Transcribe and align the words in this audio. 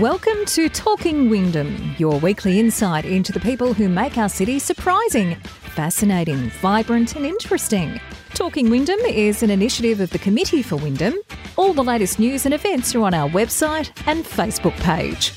Welcome 0.00 0.44
to 0.46 0.68
Talking 0.68 1.30
Wyndham, 1.30 1.94
your 1.98 2.18
weekly 2.18 2.58
insight 2.58 3.04
into 3.04 3.30
the 3.30 3.38
people 3.38 3.74
who 3.74 3.88
make 3.88 4.18
our 4.18 4.28
city 4.28 4.58
surprising, 4.58 5.36
fascinating, 5.36 6.50
vibrant, 6.60 7.14
and 7.14 7.24
interesting. 7.24 8.00
Talking 8.30 8.70
Wyndham 8.70 8.98
is 8.98 9.44
an 9.44 9.50
initiative 9.50 10.00
of 10.00 10.10
the 10.10 10.18
Committee 10.18 10.64
for 10.64 10.74
Wyndham. 10.74 11.14
All 11.54 11.72
the 11.72 11.84
latest 11.84 12.18
news 12.18 12.44
and 12.44 12.52
events 12.52 12.92
are 12.96 13.02
on 13.02 13.14
our 13.14 13.28
website 13.28 13.92
and 14.08 14.24
Facebook 14.24 14.74
page. 14.80 15.32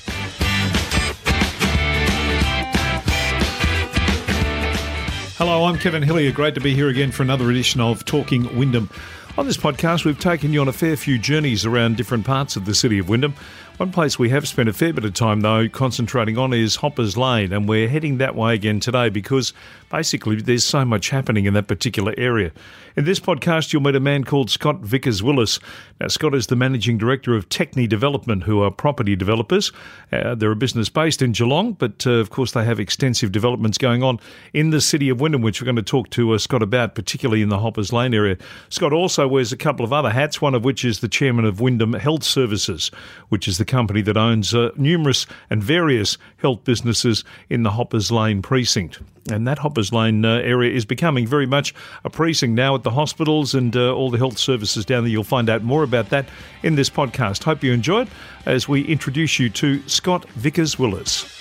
Hello, 5.38 5.66
I'm 5.66 5.78
Kevin 5.78 6.02
Hillier. 6.02 6.32
Great 6.32 6.55
to 6.55 6.62
be 6.62 6.74
here 6.74 6.89
again 6.89 7.12
for 7.12 7.21
another 7.21 7.52
edition 7.52 7.80
of 7.80 8.05
Talking 8.05 8.58
Wyndham. 8.58 8.89
On 9.38 9.46
this 9.46 9.55
podcast, 9.55 10.04
we've 10.04 10.20
taken 10.20 10.52
you 10.52 10.62
on 10.62 10.67
a 10.67 10.73
fair 10.73 10.98
few 10.98 11.20
journeys 11.20 11.63
around 11.63 11.95
different 11.95 12.26
parts 12.26 12.55
of 12.55 12.66
the 12.66 12.73
city 12.73 12.98
of 12.98 13.08
Wyndham. 13.08 13.35
One 13.77 13.91
place 13.91 14.17
we 14.17 14.30
have 14.30 14.48
spent 14.48 14.67
a 14.70 14.73
fair 14.73 14.91
bit 14.91 15.05
of 15.05 15.13
time, 15.13 15.41
though, 15.41 15.70
concentrating 15.70 16.36
on 16.36 16.52
is 16.52 16.77
Hoppers 16.77 17.16
Lane, 17.16 17.54
and 17.54 17.70
we're 17.70 17.88
heading 17.88 18.17
that 18.17 18.34
way 18.34 18.55
again 18.55 18.80
today 18.80 19.09
because 19.09 19.53
basically 19.90 20.41
there's 20.41 20.64
so 20.64 20.86
much 20.86 21.09
happening 21.09 21.46
in 21.46 21.54
that 21.54 21.68
particular 21.68 22.14
area. 22.18 22.52
In 22.95 23.05
this 23.05 23.20
podcast, 23.20 23.72
you'll 23.72 23.84
meet 23.84 23.95
a 23.95 24.00
man 24.00 24.23
called 24.23 24.50
Scott 24.50 24.80
Vickers 24.80 25.22
Willis. 25.22 25.59
Now, 26.02 26.08
Scott 26.08 26.34
is 26.34 26.48
the 26.48 26.55
managing 26.55 26.98
director 26.98 27.36
of 27.36 27.48
Techne 27.50 27.88
Development, 27.88 28.44
who 28.44 28.64
are 28.64 28.72
property 28.72 29.16
developers. 29.16 29.72
Uh, 30.12 30.34
they're 30.34 30.52
a 30.52 30.55
business 30.55 30.90
based 30.90 31.22
in 31.22 31.31
Geelong, 31.31 31.73
but 31.73 32.08
uh, 32.08 32.14
of 32.14 32.31
course 32.31 32.54
they 32.54 32.66
have 32.66 32.80
extensive 32.80 33.31
developments 33.31 33.78
going 33.78 34.02
on 34.02 34.20
in 34.54 34.72
the 34.72 34.81
city 34.81 35.09
of 35.09 35.22
Wyndham, 35.22 35.44
which 35.44 35.62
we're 35.62 35.66
going 35.66 35.76
to 35.76 35.84
talk 35.84 36.09
to 36.12 36.34
uh, 36.34 36.38
Scott 36.40 36.64
about, 36.64 36.95
particularly 36.95 37.44
in 37.44 37.50
the 37.50 37.59
Hoppers 37.59 37.94
Lane 37.94 38.16
area. 38.16 38.38
Scott 38.70 38.94
also 38.94 39.28
wears 39.28 39.52
a 39.52 39.58
couple 39.58 39.86
of 39.86 39.94
other 39.94 40.09
hats, 40.09 40.42
one 40.42 40.56
of 40.56 40.66
which 40.66 40.84
is 40.84 41.00
the 41.00 41.08
chairman 41.08 41.45
of 41.45 41.62
Wyndham 41.62 41.94
Health 41.94 42.23
Services, 42.23 42.89
which 43.30 43.48
is 43.48 43.59
the 43.59 43.66
company 43.66 44.02
that 44.02 44.17
owns 44.17 44.56
uh, 44.56 44.72
numerous 44.76 45.28
and 45.52 45.61
various 45.61 46.17
health 46.38 46.64
businesses 46.64 47.23
in 47.50 47.61
the 47.61 47.72
Hoppers 47.72 48.11
Lane 48.11 48.42
precinct. 48.42 49.00
And 49.30 49.45
that 49.48 49.59
Hoppers 49.59 49.77
Lane 49.92 50.25
uh, 50.25 50.36
area 50.38 50.73
is 50.73 50.86
becoming 50.86 51.28
very 51.28 51.45
much 51.45 51.73
a 52.03 52.09
precinct 52.09 52.56
now 52.56 52.75
at 52.75 52.83
the 52.83 52.92
hospitals 52.92 53.53
and 53.53 53.75
uh, 53.75 53.94
all 53.94 54.09
the 54.09 54.17
health 54.17 54.38
services 54.38 54.86
down 54.86 55.03
there. 55.03 55.11
You'll 55.11 55.23
find 55.23 55.50
out 55.50 55.64
more 55.64 55.83
about 55.83 56.09
that 56.09 56.28
in 56.64 56.75
this 56.75 56.89
podcast. 56.89 57.44
Hope 57.44 57.64
you 57.64 57.73
enjoy 57.73 58.02
it 58.02 58.08
as 58.45 58.67
we 58.67 58.83
introduce 58.86 59.39
you 59.39 59.50
to 59.52 59.88
Scott 59.88 60.28
Vickers 60.31 60.80
Willis. 60.80 61.39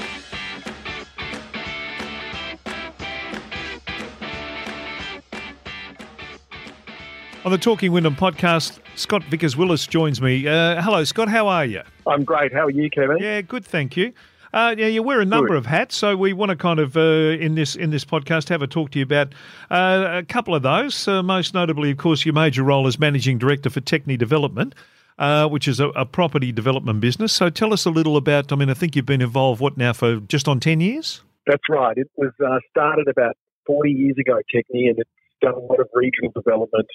On 7.44 7.52
the 7.52 7.58
Talking 7.58 7.92
Wyndham 7.92 8.16
podcast, 8.16 8.80
Scott 8.96 9.22
Vickers 9.24 9.56
Willis 9.56 9.86
joins 9.86 10.20
me. 10.20 10.48
Uh, 10.48 10.82
hello, 10.82 11.04
Scott. 11.04 11.28
How 11.28 11.46
are 11.46 11.64
you? 11.64 11.82
I'm 12.04 12.24
great. 12.24 12.52
How 12.52 12.66
are 12.66 12.70
you, 12.70 12.90
Kevin? 12.90 13.18
Yeah, 13.20 13.40
good. 13.40 13.64
Thank 13.64 13.96
you. 13.96 14.12
Uh, 14.56 14.74
yeah, 14.78 14.86
you 14.86 15.02
wear 15.02 15.20
a 15.20 15.24
number 15.26 15.48
Good. 15.48 15.58
of 15.58 15.66
hats, 15.66 15.94
so 15.94 16.16
we 16.16 16.32
want 16.32 16.48
to 16.48 16.56
kind 16.56 16.78
of 16.78 16.96
uh, 16.96 17.00
in 17.00 17.56
this 17.56 17.76
in 17.76 17.90
this 17.90 18.06
podcast 18.06 18.48
have 18.48 18.62
a 18.62 18.66
talk 18.66 18.90
to 18.92 18.98
you 18.98 19.02
about 19.02 19.34
uh, 19.70 20.08
a 20.14 20.22
couple 20.22 20.54
of 20.54 20.62
those. 20.62 21.06
Uh, 21.06 21.22
most 21.22 21.52
notably, 21.52 21.90
of 21.90 21.98
course, 21.98 22.24
your 22.24 22.32
major 22.32 22.62
role 22.62 22.86
as 22.86 22.98
managing 22.98 23.36
director 23.36 23.68
for 23.68 23.82
Techne 23.82 24.16
Development, 24.16 24.74
uh, 25.18 25.46
which 25.46 25.68
is 25.68 25.78
a, 25.78 25.88
a 25.88 26.06
property 26.06 26.52
development 26.52 27.00
business. 27.00 27.34
So, 27.34 27.50
tell 27.50 27.74
us 27.74 27.84
a 27.84 27.90
little 27.90 28.16
about. 28.16 28.50
I 28.50 28.56
mean, 28.56 28.70
I 28.70 28.74
think 28.74 28.96
you've 28.96 29.04
been 29.04 29.20
involved 29.20 29.60
what 29.60 29.76
now 29.76 29.92
for 29.92 30.20
just 30.20 30.48
on 30.48 30.58
ten 30.58 30.80
years. 30.80 31.20
That's 31.46 31.68
right. 31.68 31.98
It 31.98 32.10
was 32.16 32.32
uh, 32.42 32.58
started 32.70 33.08
about 33.08 33.36
40 33.66 33.90
years 33.90 34.16
ago, 34.18 34.38
Techne, 34.54 34.88
and 34.88 34.98
it's 34.98 35.10
done 35.42 35.52
a 35.52 35.58
lot 35.58 35.80
of 35.80 35.88
regional 35.92 36.32
development 36.34 36.86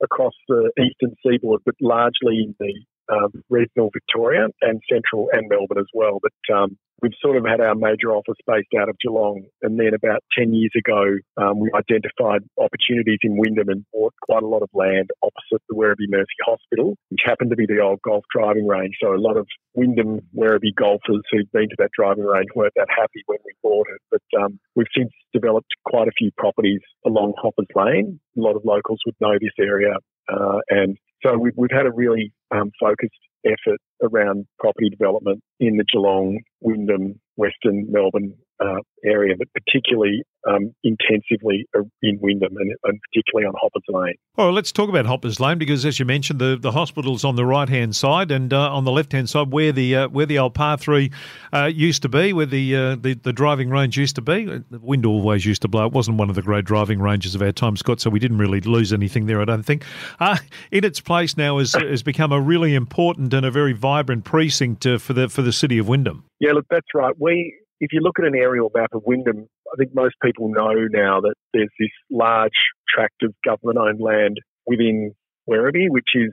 across 0.00 0.34
the 0.46 0.70
eastern 0.78 1.16
seaboard, 1.26 1.62
but 1.66 1.74
largely 1.80 2.44
in 2.46 2.54
the 2.60 2.72
um, 3.12 3.42
regional 3.48 3.90
Victoria 3.92 4.46
and 4.62 4.80
central 4.90 5.28
and 5.32 5.48
Melbourne 5.48 5.78
as 5.78 5.90
well. 5.92 6.20
But 6.22 6.54
um, 6.54 6.78
we've 7.02 7.16
sort 7.20 7.36
of 7.36 7.44
had 7.44 7.60
our 7.60 7.74
major 7.74 8.12
office 8.12 8.36
based 8.46 8.68
out 8.78 8.88
of 8.88 8.96
Geelong, 8.98 9.44
and 9.62 9.78
then 9.78 9.92
about 9.94 10.22
10 10.38 10.52
years 10.52 10.72
ago, 10.76 11.16
um, 11.36 11.60
we 11.60 11.70
identified 11.74 12.42
opportunities 12.58 13.18
in 13.22 13.36
Wyndham 13.36 13.68
and 13.68 13.84
bought 13.92 14.14
quite 14.22 14.42
a 14.42 14.46
lot 14.46 14.62
of 14.62 14.68
land 14.74 15.10
opposite 15.22 15.62
the 15.68 15.74
Werribee 15.74 16.08
Mercy 16.08 16.38
Hospital, 16.44 16.96
which 17.08 17.20
happened 17.24 17.50
to 17.50 17.56
be 17.56 17.66
the 17.66 17.80
old 17.80 18.00
golf 18.02 18.24
driving 18.34 18.66
range. 18.66 18.94
So 19.02 19.14
a 19.14 19.20
lot 19.20 19.36
of 19.36 19.46
Wyndham 19.74 20.20
Werribee 20.36 20.74
golfers 20.74 21.22
who'd 21.30 21.50
been 21.52 21.68
to 21.68 21.76
that 21.78 21.90
driving 21.96 22.24
range 22.24 22.48
weren't 22.54 22.74
that 22.76 22.88
happy 22.88 23.22
when 23.26 23.38
we 23.44 23.52
bought 23.62 23.86
it. 23.88 24.00
But 24.10 24.42
um, 24.42 24.58
we've 24.74 24.90
since 24.96 25.12
developed 25.32 25.70
quite 25.84 26.08
a 26.08 26.16
few 26.18 26.30
properties 26.36 26.80
along 27.06 27.34
Hoppers 27.38 27.66
Lane. 27.74 28.20
A 28.36 28.40
lot 28.40 28.56
of 28.56 28.64
locals 28.64 29.00
would 29.06 29.16
know 29.20 29.34
this 29.40 29.56
area, 29.58 29.94
uh, 30.28 30.58
and 30.68 30.96
so 31.22 31.36
we've, 31.38 31.52
we've 31.56 31.70
had 31.70 31.86
a 31.86 31.92
really 31.92 32.32
um, 32.50 32.70
focused 32.80 33.12
effort 33.44 33.80
around 34.02 34.46
property 34.58 34.90
development 34.90 35.40
in 35.60 35.76
the 35.76 35.84
Geelong, 35.90 36.40
Wyndham, 36.60 37.20
Western 37.36 37.86
Melbourne 37.90 38.34
uh, 38.60 38.80
area, 39.04 39.34
but 39.38 39.48
particularly 39.54 40.22
um, 40.48 40.74
intensively 40.84 41.66
in 42.02 42.18
Wyndham 42.20 42.56
and, 42.56 42.72
and, 42.84 43.00
particularly 43.12 43.46
on 43.46 43.54
Hoppers 43.60 43.82
Lane. 43.88 44.14
Well, 44.36 44.52
let's 44.52 44.72
talk 44.72 44.88
about 44.88 45.06
Hoppers 45.06 45.40
Lane 45.40 45.58
because, 45.58 45.84
as 45.84 45.98
you 45.98 46.04
mentioned, 46.04 46.40
the, 46.40 46.58
the 46.60 46.72
hospital's 46.72 47.24
on 47.24 47.36
the 47.36 47.44
right 47.44 47.68
hand 47.68 47.96
side 47.96 48.30
and 48.30 48.52
uh, 48.52 48.72
on 48.72 48.84
the 48.84 48.90
left 48.90 49.12
hand 49.12 49.28
side, 49.28 49.52
where 49.52 49.72
the 49.72 49.96
uh, 49.96 50.08
where 50.08 50.26
the 50.26 50.38
old 50.38 50.54
par 50.54 50.76
three 50.76 51.10
uh, 51.52 51.70
used 51.72 52.02
to 52.02 52.08
be, 52.08 52.32
where 52.32 52.46
the, 52.46 52.76
uh, 52.76 52.96
the 52.96 53.14
the 53.14 53.32
driving 53.32 53.70
range 53.70 53.96
used 53.96 54.14
to 54.16 54.22
be. 54.22 54.44
The 54.44 54.78
wind 54.78 55.06
always 55.06 55.44
used 55.44 55.62
to 55.62 55.68
blow. 55.68 55.86
It 55.86 55.92
wasn't 55.92 56.18
one 56.18 56.28
of 56.28 56.36
the 56.36 56.42
great 56.42 56.64
driving 56.64 57.00
ranges 57.00 57.34
of 57.34 57.42
our 57.42 57.52
time, 57.52 57.76
Scott. 57.76 58.00
So 58.00 58.10
we 58.10 58.18
didn't 58.18 58.38
really 58.38 58.60
lose 58.60 58.92
anything 58.92 59.26
there, 59.26 59.40
I 59.40 59.44
don't 59.44 59.62
think. 59.62 59.84
Uh, 60.18 60.38
in 60.70 60.84
its 60.84 61.00
place 61.00 61.36
now 61.36 61.58
has 61.58 61.72
has 61.74 62.02
become 62.02 62.32
a 62.32 62.40
really 62.40 62.74
important 62.74 63.32
and 63.34 63.44
a 63.44 63.50
very 63.50 63.72
vibrant 63.72 64.24
precinct 64.24 64.86
for 65.00 65.12
the 65.12 65.28
for 65.28 65.42
the 65.42 65.52
city 65.52 65.78
of 65.78 65.88
Wyndham. 65.88 66.24
Yeah, 66.40 66.52
look, 66.52 66.66
that's 66.70 66.88
right. 66.94 67.14
We 67.18 67.54
if 67.80 67.92
you 67.92 68.00
look 68.00 68.18
at 68.18 68.26
an 68.26 68.34
aerial 68.34 68.70
map 68.74 68.90
of 68.92 69.02
Wyndham, 69.06 69.48
I 69.72 69.76
think 69.76 69.94
most 69.94 70.14
people 70.22 70.48
know 70.48 70.74
now 70.90 71.20
that 71.20 71.34
there's 71.54 71.70
this 71.78 71.90
large 72.10 72.52
tract 72.88 73.22
of 73.22 73.34
government 73.44 73.78
owned 73.78 74.00
land 74.00 74.38
within 74.66 75.12
Werribee, 75.48 75.88
which 75.88 76.10
is 76.14 76.30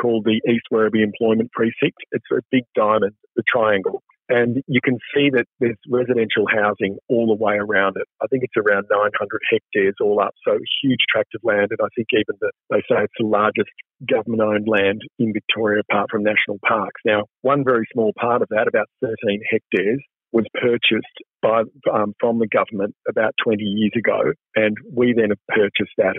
called 0.00 0.24
the 0.24 0.40
East 0.48 0.66
Werribee 0.72 1.02
Employment 1.02 1.50
Precinct. 1.52 1.98
It's 2.10 2.26
a 2.32 2.40
big 2.50 2.64
diamond, 2.74 3.14
the 3.36 3.42
triangle. 3.48 4.02
And 4.30 4.62
you 4.66 4.80
can 4.84 4.98
see 5.14 5.30
that 5.30 5.46
there's 5.58 5.78
residential 5.88 6.44
housing 6.46 6.98
all 7.08 7.26
the 7.28 7.42
way 7.42 7.54
around 7.54 7.96
it. 7.96 8.04
I 8.20 8.26
think 8.26 8.44
it's 8.44 8.56
around 8.58 8.84
900 8.90 9.10
hectares 9.50 9.94
all 10.02 10.20
up, 10.20 10.34
so 10.46 10.58
huge 10.82 11.00
tract 11.10 11.34
of 11.34 11.40
land. 11.44 11.68
And 11.70 11.80
I 11.82 11.88
think 11.96 12.08
even 12.12 12.36
the, 12.38 12.52
they 12.68 12.80
say 12.80 13.04
it's 13.04 13.14
the 13.18 13.26
largest 13.26 13.70
government 14.04 14.42
owned 14.42 14.68
land 14.68 15.00
in 15.18 15.32
Victoria 15.32 15.80
apart 15.80 16.10
from 16.10 16.24
national 16.24 16.58
parks. 16.66 17.00
Now, 17.06 17.24
one 17.40 17.64
very 17.64 17.86
small 17.90 18.12
part 18.20 18.42
of 18.42 18.48
that, 18.50 18.68
about 18.68 18.88
13 19.00 19.40
hectares, 19.50 20.02
was 20.32 20.44
purchased 20.54 21.16
by 21.42 21.62
um, 21.92 22.14
from 22.20 22.38
the 22.38 22.48
government 22.48 22.94
about 23.08 23.34
20 23.42 23.62
years 23.62 23.92
ago, 23.96 24.32
and 24.54 24.76
we 24.92 25.14
then 25.16 25.30
purchased 25.48 25.94
that 25.96 26.16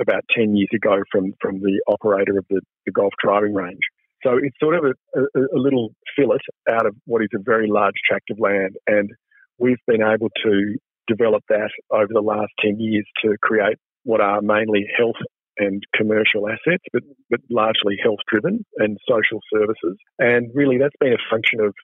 about 0.00 0.24
10 0.34 0.56
years 0.56 0.70
ago 0.74 1.02
from 1.12 1.34
from 1.40 1.60
the 1.60 1.80
operator 1.86 2.38
of 2.38 2.46
the, 2.50 2.60
the 2.86 2.92
golf 2.92 3.12
driving 3.22 3.54
range. 3.54 3.82
So 4.22 4.38
it's 4.42 4.56
sort 4.58 4.74
of 4.76 4.84
a, 4.84 5.20
a, 5.20 5.40
a 5.54 5.60
little 5.60 5.90
fillet 6.16 6.38
out 6.70 6.86
of 6.86 6.96
what 7.04 7.22
is 7.22 7.28
a 7.34 7.42
very 7.42 7.68
large 7.68 7.94
tract 8.08 8.30
of 8.30 8.38
land, 8.40 8.76
and 8.86 9.10
we've 9.58 9.82
been 9.86 10.02
able 10.02 10.30
to 10.44 10.76
develop 11.06 11.42
that 11.48 11.70
over 11.90 12.08
the 12.08 12.22
last 12.22 12.50
10 12.60 12.80
years 12.80 13.06
to 13.22 13.36
create 13.42 13.76
what 14.04 14.20
are 14.20 14.40
mainly 14.40 14.86
health 14.96 15.20
and 15.58 15.82
commercial 15.94 16.48
assets, 16.48 16.82
but, 16.92 17.02
but 17.30 17.40
largely 17.50 17.96
health 18.02 18.18
driven 18.28 18.64
and 18.78 18.98
social 19.08 19.40
services. 19.52 19.96
And 20.18 20.50
really, 20.54 20.78
that's 20.78 20.96
been 20.98 21.12
a 21.12 21.30
function 21.30 21.60
of 21.60 21.74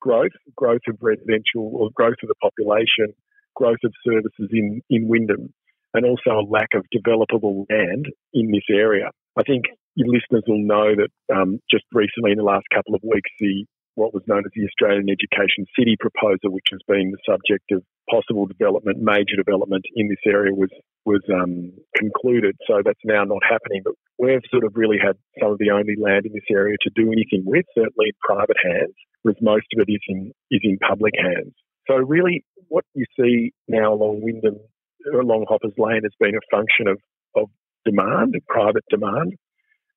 growth, 0.00 0.32
growth 0.56 0.82
of 0.88 0.96
residential 1.00 1.70
or 1.74 1.90
growth 1.94 2.16
of 2.22 2.28
the 2.28 2.34
population, 2.42 3.14
growth 3.54 3.82
of 3.84 3.92
services 4.06 4.48
in, 4.52 4.80
in 4.90 5.08
Wyndham, 5.08 5.52
and 5.94 6.04
also 6.04 6.30
a 6.30 6.48
lack 6.48 6.68
of 6.74 6.84
developable 6.94 7.66
land 7.70 8.06
in 8.32 8.50
this 8.50 8.66
area. 8.70 9.10
I 9.36 9.42
think 9.42 9.64
your 9.94 10.08
listeners 10.08 10.44
will 10.46 10.62
know 10.62 10.94
that 10.94 11.34
um, 11.34 11.58
just 11.70 11.84
recently, 11.92 12.32
in 12.32 12.38
the 12.38 12.44
last 12.44 12.66
couple 12.72 12.94
of 12.94 13.02
weeks, 13.02 13.30
the 13.40 13.64
what 13.98 14.14
was 14.14 14.22
known 14.28 14.46
as 14.46 14.52
the 14.54 14.62
Australian 14.62 15.10
Education 15.10 15.66
City 15.76 15.96
proposal, 15.98 16.54
which 16.54 16.70
has 16.70 16.78
been 16.86 17.10
the 17.10 17.18
subject 17.26 17.66
of 17.72 17.82
possible 18.08 18.46
development, 18.46 19.02
major 19.02 19.34
development 19.34 19.84
in 19.96 20.06
this 20.06 20.22
area, 20.24 20.54
was 20.54 20.70
was 21.08 21.24
um, 21.32 21.72
concluded. 21.96 22.54
So 22.68 22.84
that's 22.84 23.00
now 23.04 23.24
not 23.24 23.40
happening. 23.40 23.80
But 23.82 23.94
we've 24.18 24.44
sort 24.52 24.64
of 24.64 24.76
really 24.76 24.98
had 25.00 25.16
some 25.40 25.52
of 25.52 25.58
the 25.58 25.70
only 25.72 25.96
land 25.96 26.26
in 26.26 26.32
this 26.36 26.48
area 26.52 26.76
to 26.84 26.90
do 26.94 27.08
anything 27.08 27.48
with, 27.48 27.64
certainly 27.72 28.12
in 28.12 28.18
private 28.20 28.60
hands, 28.62 28.92
whereas 29.22 29.40
most 29.40 29.66
of 29.72 29.80
it 29.80 29.90
is 29.90 30.04
in 30.08 30.32
is 30.52 30.60
in 30.62 30.76
public 30.84 31.14
hands. 31.16 31.56
So 31.88 31.96
really, 31.96 32.44
what 32.68 32.84
you 32.92 33.06
see 33.18 33.52
now 33.66 33.94
along 33.94 34.20
Wyndham, 34.20 34.60
along 35.08 35.46
Hoppers 35.48 35.72
Lane, 35.78 36.04
has 36.04 36.16
been 36.20 36.36
a 36.36 36.44
function 36.54 36.86
of 36.92 37.00
of 37.34 37.48
demand, 37.88 38.36
private 38.46 38.84
demand. 38.90 39.32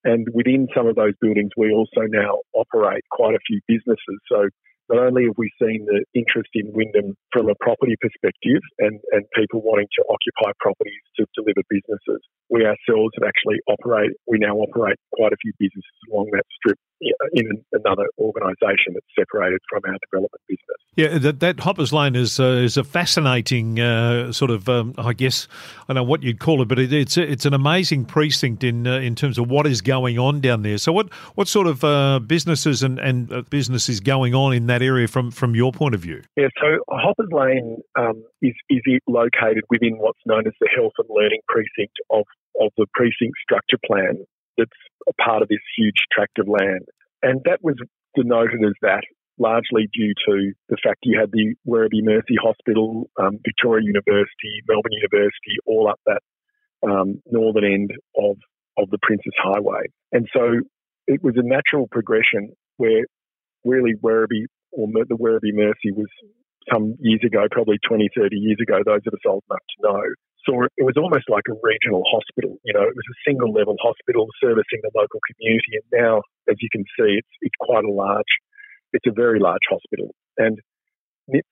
And 0.04 0.28
within 0.34 0.68
some 0.76 0.88
of 0.88 0.96
those 0.96 1.14
buildings, 1.22 1.52
we 1.56 1.72
also 1.72 2.08
now 2.10 2.40
operate 2.56 3.04
quite 3.12 3.36
a 3.36 3.46
few 3.46 3.60
businesses. 3.68 4.18
So 4.32 4.50
not 4.92 5.08
only 5.08 5.24
have 5.26 5.40
we 5.40 5.50
seen 5.56 5.88
the 5.88 6.04
interest 6.14 6.52
in 6.54 6.68
Wyndham 6.76 7.16
from 7.32 7.48
a 7.48 7.56
property 7.64 7.96
perspective 8.00 8.60
and, 8.80 9.00
and 9.16 9.24
people 9.36 9.64
wanting 9.64 9.88
to 9.88 10.04
occupy 10.12 10.52
properties 10.60 11.04
to 11.18 11.26
deliver 11.36 11.64
businesses, 11.72 12.20
we 12.52 12.68
ourselves 12.68 13.16
have 13.16 13.28
actually 13.28 13.64
operate, 13.72 14.12
we 14.28 14.38
now 14.38 14.60
operate 14.60 15.00
quite 15.16 15.32
a 15.32 15.40
few 15.40 15.54
businesses 15.60 15.98
along 16.12 16.30
that 16.36 16.44
strip 16.60 16.78
in 17.34 17.64
another 17.74 18.08
organisation 18.18 18.94
that's 18.94 19.06
separated 19.18 19.60
from 19.70 19.82
our 19.86 19.98
development 20.10 20.42
business. 20.48 20.78
Yeah, 20.96 21.18
that, 21.20 21.40
that 21.40 21.60
Hoppers 21.62 21.94
Lane 21.94 22.16
is 22.16 22.40
uh, 22.40 22.44
is 22.44 22.78
a 22.78 22.84
fascinating 22.84 23.80
uh, 23.80 24.32
sort 24.32 24.52
of, 24.52 24.68
um, 24.68 24.94
I 24.98 25.14
guess, 25.14 25.48
I 25.84 25.94
don't 25.94 25.96
know 25.96 26.04
what 26.04 26.22
you'd 26.22 26.40
call 26.40 26.62
it, 26.62 26.68
but 26.68 26.80
it, 26.80 26.92
it's 26.92 27.18
it's 27.18 27.46
an 27.46 27.54
amazing 27.54 28.06
precinct 28.06 28.64
in 28.64 28.86
uh, 28.86 28.98
in 28.98 29.16
terms 29.16 29.38
of 29.38 29.50
what 29.50 29.66
is 29.66 29.82
going 29.82 30.20
on 30.20 30.42
down 30.42 30.64
there. 30.64 30.78
So, 30.78 30.92
what 30.92 31.12
what 31.36 31.48
sort 31.48 31.68
of 31.68 31.84
uh, 31.84 32.20
businesses 32.20 32.84
and 32.84 33.00
and 33.00 33.32
uh, 33.32 33.42
business 33.50 33.90
is 33.90 34.00
going 34.00 34.36
on 34.36 34.54
in 34.54 34.68
that 34.68 34.82
area 34.82 35.08
from 35.08 35.32
from 35.32 35.56
your 35.56 35.72
point 35.72 35.96
of 35.96 36.02
view? 36.02 36.22
Yeah, 36.36 36.48
so 36.60 36.84
Hoppers 36.90 37.30
Lane 37.32 37.78
um, 37.98 38.24
is 38.42 38.54
is 38.70 38.82
located 39.08 39.64
within 39.70 39.98
what's 39.98 40.20
known 40.26 40.46
as 40.46 40.54
the 40.60 40.70
health 40.76 40.94
and 40.98 41.08
learning 41.10 41.42
precinct 41.48 41.98
of 42.10 42.26
of 42.60 42.72
the 42.78 42.86
precinct 42.94 43.38
structure 43.42 43.78
plan. 43.86 44.26
That's 44.58 44.72
a 45.08 45.14
part 45.22 45.42
of 45.42 45.50
this 45.50 45.64
huge 45.78 46.06
tract 46.12 46.40
of 46.40 46.48
land, 46.48 46.86
and 47.22 47.42
that 47.46 47.60
was 47.62 47.76
denoted 48.16 48.64
as 48.66 48.74
that 48.82 49.04
largely 49.42 49.90
due 49.92 50.14
to 50.28 50.54
the 50.70 50.78
fact 50.84 51.00
you 51.04 51.20
had 51.20 51.32
the 51.32 51.56
Werribee 51.68 52.04
Mercy 52.04 52.36
Hospital, 52.42 53.10
um, 53.20 53.40
Victoria 53.44 53.84
University, 53.86 54.62
Melbourne 54.68 54.94
University, 54.94 55.58
all 55.66 55.90
up 55.90 56.00
that 56.06 56.22
um, 56.88 57.22
northern 57.26 57.66
end 57.66 57.92
of, 58.16 58.38
of 58.78 58.90
the 58.92 59.00
Princes 59.02 59.34
Highway. 59.42 59.90
And 60.12 60.28
so 60.34 60.62
it 61.08 61.24
was 61.24 61.36
a 61.38 61.44
natural 61.44 61.88
progression 61.90 62.54
where 62.78 63.06
really 63.66 63.94
Werribee, 63.96 64.46
or 64.72 64.88
the 64.88 65.18
Werribee 65.18 65.54
Mercy 65.54 65.92
was 65.92 66.08
some 66.72 66.96
years 67.00 67.22
ago, 67.26 67.48
probably 67.52 67.78
20, 67.88 68.10
30 68.16 68.38
years 68.38 68.58
ago, 68.62 68.80
those 68.86 69.02
of 69.08 69.14
us 69.14 69.26
old 69.28 69.44
enough 69.50 69.60
to 69.60 69.92
know, 69.92 70.04
saw 70.46 70.66
it, 70.66 70.72
it 70.78 70.86
was 70.86 70.98
almost 70.98 71.30
like 71.30 71.46
a 71.50 71.58
regional 71.62 72.04
hospital. 72.08 72.58
You 72.66 72.74
know, 72.74 72.84
it 72.84 72.96
was 72.96 73.10
a 73.10 73.22
single 73.26 73.52
level 73.54 73.76
hospital 73.82 74.28
servicing 74.42 74.82
the 74.82 74.92
local 74.94 75.20
community. 75.30 75.80
And 75.80 75.88
now, 75.92 76.22
as 76.50 76.58
you 76.60 76.70
can 76.72 76.84
see, 76.98 77.20
it's, 77.20 77.34
it's 77.42 77.60
quite 77.60 77.86
a 77.86 77.92
large 77.92 78.30
it's 78.94 79.08
a 79.08 79.12
very 79.12 79.40
large 79.40 79.64
hospital. 79.70 80.14
And 80.38 80.60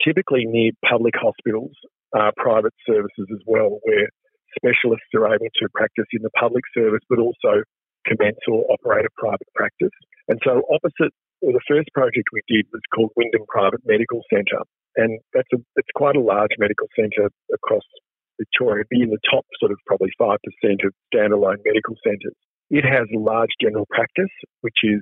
typically 0.03 0.45
near 0.45 0.71
public 0.87 1.13
hospitals 1.15 1.71
are 2.13 2.31
private 2.37 2.73
services 2.87 3.27
as 3.31 3.41
well, 3.45 3.79
where 3.83 4.09
specialists 4.57 5.07
are 5.15 5.27
able 5.27 5.47
to 5.61 5.69
practice 5.73 6.09
in 6.11 6.21
the 6.21 6.33
public 6.39 6.63
service, 6.73 7.03
but 7.09 7.19
also 7.19 7.63
commence 8.05 8.39
or 8.47 8.65
operate 8.71 9.05
a 9.05 9.13
private 9.17 9.47
practice. 9.55 9.93
And 10.27 10.39
so, 10.43 10.63
opposite, 10.73 11.13
well, 11.41 11.53
the 11.53 11.67
first 11.67 11.87
project 11.93 12.27
we 12.33 12.41
did 12.47 12.65
was 12.73 12.81
called 12.93 13.11
Wyndham 13.15 13.45
Private 13.47 13.81
Medical 13.85 14.21
Centre, 14.33 14.63
and 14.95 15.19
that's 15.33 15.47
a 15.53 15.57
it's 15.75 15.93
quite 15.95 16.15
a 16.15 16.21
large 16.21 16.51
medical 16.57 16.87
centre 16.95 17.29
across 17.53 17.83
Victoria. 18.39 18.85
Be 18.89 19.03
in 19.03 19.09
the 19.09 19.21
top 19.29 19.45
sort 19.59 19.71
of 19.71 19.77
probably 19.85 20.09
five 20.17 20.39
percent 20.41 20.81
of 20.87 20.93
standalone 21.13 21.59
medical 21.65 21.95
centres. 22.03 22.35
It 22.69 22.85
has 22.85 23.05
a 23.13 23.19
large 23.19 23.51
general 23.61 23.85
practice, 23.89 24.31
which 24.61 24.79
is 24.83 25.01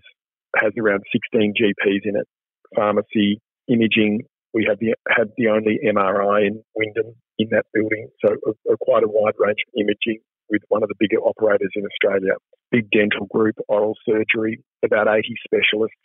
has 0.56 0.74
around 0.80 1.04
16 1.12 1.54
GPs 1.54 2.01
in 2.04 2.16
it. 2.16 2.28
Pharmacy, 2.75 3.39
imaging. 3.68 4.24
We 4.54 4.66
have 4.68 4.80
the 4.80 4.95
had 5.10 5.30
the 5.38 5.50
only 5.50 5.80
MRI 5.86 6.48
in 6.48 6.63
Wyndham 6.75 7.13
in 7.38 7.48
that 7.51 7.66
building, 7.74 8.10
so 8.25 8.34
a, 8.34 8.74
a, 8.74 8.78
quite 8.81 9.04
a 9.04 9.07
wide 9.07 9.36
range 9.38 9.62
of 9.68 9.80
imaging 9.80 10.19
with 10.50 10.62
one 10.69 10.81
of 10.81 10.90
the 10.90 10.95
bigger 10.98 11.19
operators 11.22 11.69
in 11.75 11.83
Australia. 11.86 12.33
Big 12.72 12.90
dental 12.90 13.28
group, 13.28 13.56
oral 13.68 13.94
surgery, 14.07 14.60
about 14.83 15.07
80 15.07 15.22
specialists, 15.45 15.95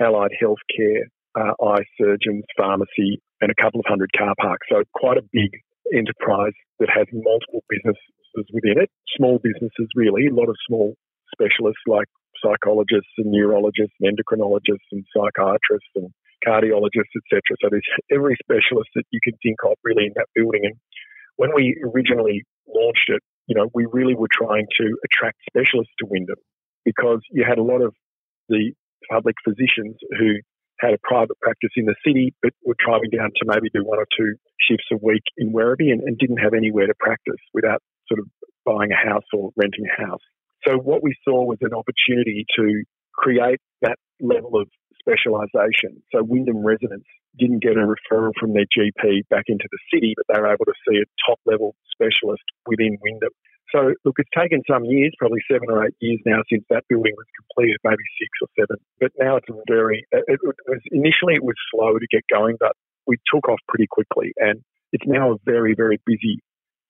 allied 0.00 0.32
healthcare, 0.42 1.04
uh, 1.38 1.52
eye 1.64 1.84
surgeons, 1.98 2.44
pharmacy, 2.56 3.22
and 3.40 3.50
a 3.50 3.62
couple 3.62 3.80
of 3.80 3.86
hundred 3.88 4.10
car 4.16 4.34
parks. 4.40 4.66
So 4.70 4.82
quite 4.94 5.16
a 5.16 5.22
big 5.32 5.50
enterprise 5.94 6.56
that 6.78 6.90
has 6.90 7.06
multiple 7.12 7.62
businesses 7.68 8.46
within 8.52 8.78
it. 8.80 8.90
Small 9.16 9.38
businesses, 9.38 9.88
really, 9.94 10.26
a 10.26 10.34
lot 10.34 10.48
of 10.48 10.56
small 10.66 10.94
specialists 11.32 11.82
like 11.86 12.08
psychologists 12.42 13.10
and 13.18 13.32
neurologists 13.32 13.94
and 14.00 14.12
endocrinologists 14.12 14.88
and 14.92 15.04
psychiatrists 15.14 15.92
and 15.96 16.10
cardiologists, 16.46 17.14
etc. 17.16 17.40
So 17.60 17.68
there's 17.70 17.90
every 18.12 18.36
specialist 18.42 18.90
that 18.94 19.04
you 19.10 19.20
can 19.22 19.34
think 19.42 19.56
of 19.64 19.74
really 19.84 20.06
in 20.06 20.12
that 20.16 20.28
building. 20.34 20.62
And 20.64 20.76
when 21.36 21.50
we 21.54 21.76
originally 21.94 22.44
launched 22.68 23.08
it, 23.08 23.22
you 23.46 23.54
know, 23.54 23.68
we 23.74 23.86
really 23.90 24.14
were 24.14 24.30
trying 24.30 24.66
to 24.78 24.96
attract 25.04 25.38
specialists 25.48 25.92
to 26.00 26.06
Wyndham 26.06 26.40
because 26.84 27.20
you 27.30 27.44
had 27.46 27.58
a 27.58 27.62
lot 27.62 27.80
of 27.80 27.94
the 28.48 28.72
public 29.10 29.36
physicians 29.44 29.96
who 30.18 30.34
had 30.80 30.94
a 30.94 30.98
private 31.02 31.38
practice 31.40 31.70
in 31.76 31.86
the 31.86 31.94
city 32.06 32.34
but 32.42 32.52
were 32.64 32.76
driving 32.78 33.10
down 33.10 33.30
to 33.36 33.44
maybe 33.46 33.70
do 33.72 33.84
one 33.84 33.98
or 33.98 34.06
two 34.16 34.36
shifts 34.60 34.86
a 34.92 34.96
week 35.02 35.22
in 35.36 35.52
Werribee 35.52 35.92
and, 35.92 36.02
and 36.02 36.18
didn't 36.18 36.38
have 36.38 36.54
anywhere 36.54 36.86
to 36.86 36.94
practice 36.98 37.40
without 37.54 37.82
sort 38.08 38.20
of 38.20 38.26
buying 38.64 38.90
a 38.92 39.08
house 39.08 39.24
or 39.32 39.50
renting 39.56 39.86
a 39.86 40.06
house. 40.06 40.20
So 40.66 40.76
what 40.76 41.02
we 41.02 41.14
saw 41.24 41.44
was 41.44 41.58
an 41.60 41.72
opportunity 41.72 42.44
to 42.56 42.84
create 43.14 43.60
that 43.82 43.96
level 44.20 44.60
of 44.60 44.68
specialisation. 45.00 46.02
So 46.12 46.22
Wyndham 46.22 46.66
residents 46.66 47.06
didn't 47.38 47.62
get 47.62 47.76
a 47.76 47.86
referral 47.86 48.32
from 48.38 48.54
their 48.54 48.66
GP 48.66 49.28
back 49.30 49.44
into 49.46 49.68
the 49.70 49.78
city, 49.92 50.14
but 50.16 50.26
they 50.28 50.40
were 50.40 50.52
able 50.52 50.64
to 50.64 50.74
see 50.88 50.98
a 50.98 51.06
top 51.28 51.38
level 51.46 51.76
specialist 51.92 52.42
within 52.66 52.98
Wyndham. 53.00 53.30
So 53.74 53.94
look, 54.04 54.16
it's 54.18 54.30
taken 54.36 54.62
some 54.68 54.84
years, 54.84 55.12
probably 55.18 55.40
seven 55.50 55.70
or 55.70 55.84
eight 55.84 55.94
years 56.00 56.20
now 56.24 56.40
since 56.50 56.64
that 56.70 56.84
building 56.88 57.14
was 57.16 57.26
completed, 57.34 57.78
maybe 57.84 58.02
six 58.18 58.30
or 58.42 58.48
seven. 58.58 58.76
But 59.00 59.12
now 59.18 59.36
it's 59.36 59.48
a 59.48 59.54
very. 59.68 60.06
It 60.12 60.40
was 60.42 60.80
initially 60.90 61.34
it 61.34 61.44
was 61.44 61.56
slow 61.72 61.98
to 61.98 62.06
get 62.10 62.22
going, 62.32 62.56
but 62.60 62.72
we 63.06 63.16
took 63.32 63.48
off 63.48 63.60
pretty 63.68 63.86
quickly, 63.90 64.32
and 64.36 64.62
it's 64.92 65.04
now 65.06 65.32
a 65.32 65.36
very 65.44 65.74
very 65.74 66.00
busy, 66.06 66.38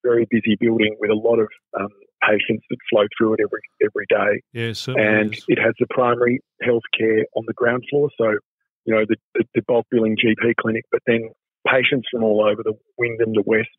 very 0.05 0.27
busy 0.31 0.57
building 0.61 0.97
with 1.01 1.11
a 1.11 1.15
lot 1.15 1.39
of 1.39 1.49
um, 1.79 1.89
patients 2.23 2.65
that 2.71 2.79
flow 2.91 3.05
through 3.17 3.35
it 3.35 3.41
every 3.41 3.61
every 3.83 4.07
day. 4.09 4.43
Yes, 4.53 4.89
and 4.89 5.35
is. 5.35 5.45
it 5.49 5.59
has 5.59 5.75
the 5.79 5.87
primary 5.91 6.41
health 6.63 6.85
care 6.97 7.25
on 7.37 7.45
the 7.47 7.55
ground 7.55 7.85
floor, 7.91 8.11
so 8.19 8.37
you 8.85 8.95
know 8.95 9.05
the, 9.09 9.17
the, 9.35 9.45
the 9.55 9.63
bulk 9.67 9.87
billing 9.91 10.17
GP 10.17 10.55
clinic, 10.61 10.85
but 10.93 11.01
then 11.07 11.31
patients 11.67 12.09
from 12.11 12.23
all 12.23 12.47
over 12.47 12.63
the 12.63 12.75
Wyndham, 12.99 13.33
the 13.33 13.43
West, 13.45 13.75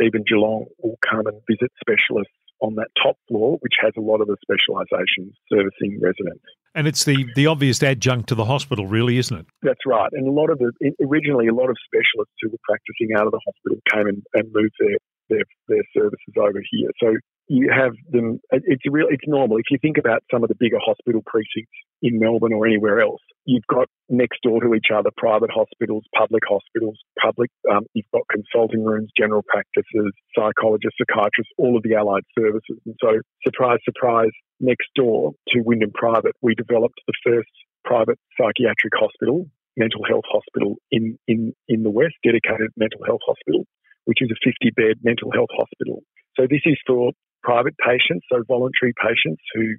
even 0.00 0.24
Geelong, 0.26 0.66
will 0.82 0.98
come 1.08 1.26
and 1.26 1.40
visit 1.48 1.70
specialists 1.80 2.34
on 2.60 2.74
that 2.76 2.88
top 3.02 3.16
floor, 3.28 3.56
which 3.60 3.74
has 3.80 3.92
a 3.96 4.00
lot 4.00 4.20
of 4.20 4.28
the 4.28 4.36
specialisations 4.44 5.32
servicing 5.50 5.98
residents. 6.00 6.44
And 6.74 6.86
it's 6.86 7.04
the, 7.04 7.26
the 7.34 7.46
obvious 7.46 7.82
adjunct 7.82 8.28
to 8.28 8.34
the 8.34 8.44
hospital, 8.44 8.86
really, 8.86 9.18
isn't 9.18 9.36
it? 9.36 9.46
That's 9.62 9.84
right. 9.86 10.10
And 10.12 10.28
a 10.28 10.30
lot 10.30 10.50
of 10.50 10.58
the 10.58 10.72
originally 11.04 11.48
a 11.48 11.54
lot 11.54 11.68
of 11.68 11.76
specialists 11.84 12.34
who 12.40 12.50
were 12.50 12.62
practicing 12.62 13.16
out 13.16 13.26
of 13.26 13.32
the 13.32 13.40
hospital 13.44 13.78
came 13.90 14.06
and, 14.06 14.22
and 14.34 14.52
moved 14.52 14.74
their, 14.78 14.98
their 15.28 15.44
their 15.66 15.82
services 15.92 16.34
over 16.38 16.62
here. 16.70 16.90
So 17.02 17.16
you 17.50 17.68
have 17.74 17.98
them. 18.08 18.38
It's 18.52 18.86
real. 18.88 19.08
It's 19.10 19.26
normal. 19.26 19.58
If 19.58 19.74
you 19.74 19.78
think 19.82 19.98
about 19.98 20.22
some 20.30 20.44
of 20.44 20.48
the 20.48 20.54
bigger 20.54 20.78
hospital 20.78 21.20
precincts 21.26 21.74
in 22.00 22.20
Melbourne 22.20 22.52
or 22.52 22.64
anywhere 22.64 23.00
else, 23.00 23.20
you've 23.44 23.66
got 23.66 23.88
next 24.08 24.38
door 24.44 24.60
to 24.60 24.72
each 24.72 24.94
other 24.94 25.10
private 25.16 25.50
hospitals, 25.50 26.04
public 26.16 26.44
hospitals, 26.48 26.96
public. 27.20 27.50
Um, 27.68 27.86
you've 27.92 28.10
got 28.14 28.22
consulting 28.30 28.84
rooms, 28.84 29.10
general 29.18 29.42
practices, 29.42 30.14
psychologists, 30.30 30.94
psychiatrists, 31.02 31.50
all 31.58 31.76
of 31.76 31.82
the 31.82 31.98
allied 31.98 32.22
services. 32.38 32.78
And 32.86 32.94
so, 33.02 33.18
surprise, 33.44 33.80
surprise, 33.84 34.30
next 34.60 34.86
door 34.94 35.32
to 35.48 35.60
Wyndham 35.66 35.90
Private, 35.92 36.38
we 36.42 36.54
developed 36.54 37.00
the 37.08 37.18
first 37.26 37.50
private 37.84 38.18
psychiatric 38.38 38.94
hospital, 38.94 39.50
mental 39.76 40.06
health 40.06 40.30
hospital 40.30 40.76
in 40.92 41.18
in 41.26 41.52
in 41.66 41.82
the 41.82 41.90
West, 41.90 42.14
dedicated 42.22 42.70
mental 42.76 43.02
health 43.04 43.26
hospital, 43.26 43.66
which 44.04 44.22
is 44.22 44.30
a 44.30 44.38
50 44.38 44.70
bed 44.78 45.02
mental 45.02 45.32
health 45.34 45.50
hospital. 45.50 46.04
So 46.38 46.46
this 46.48 46.62
is 46.64 46.78
for 46.86 47.10
private 47.42 47.74
patients, 47.78 48.26
so 48.30 48.42
voluntary 48.46 48.92
patients 49.00 49.42
who 49.54 49.76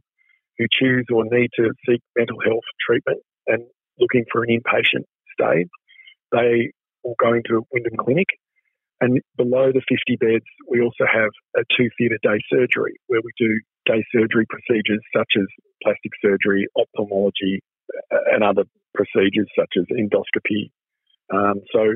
who 0.58 0.66
choose 0.72 1.06
or 1.12 1.24
need 1.26 1.50
to 1.56 1.72
seek 1.88 2.02
mental 2.18 2.38
health 2.46 2.68
treatment 2.86 3.22
and 3.48 3.64
looking 4.00 4.26
for 4.32 4.44
an 4.44 4.50
inpatient 4.50 5.06
stay, 5.34 5.66
they 6.32 6.72
will 7.04 7.16
go 7.20 7.34
into 7.34 7.66
Wyndham 7.72 7.98
clinic. 7.98 8.28
And 9.00 9.20
below 9.36 9.72
the 9.72 9.82
50 9.90 10.18
beds, 10.20 10.46
we 10.70 10.82
also 10.82 11.06
have 11.12 11.32
a 11.58 11.62
two 11.76 11.90
theatre 11.98 12.20
day 12.22 12.38
surgery 12.52 12.94
where 13.08 13.22
we 13.24 13.32
do 13.38 13.60
day 13.86 14.04
surgery 14.14 14.46
procedures 14.48 15.02
such 15.16 15.34
as 15.38 15.48
plastic 15.82 16.12
surgery, 16.22 16.68
ophthalmology, 16.78 17.62
and 18.32 18.44
other 18.44 18.64
procedures 18.94 19.50
such 19.58 19.74
as 19.78 19.86
endoscopy. 19.90 20.70
Um, 21.34 21.62
so 21.74 21.96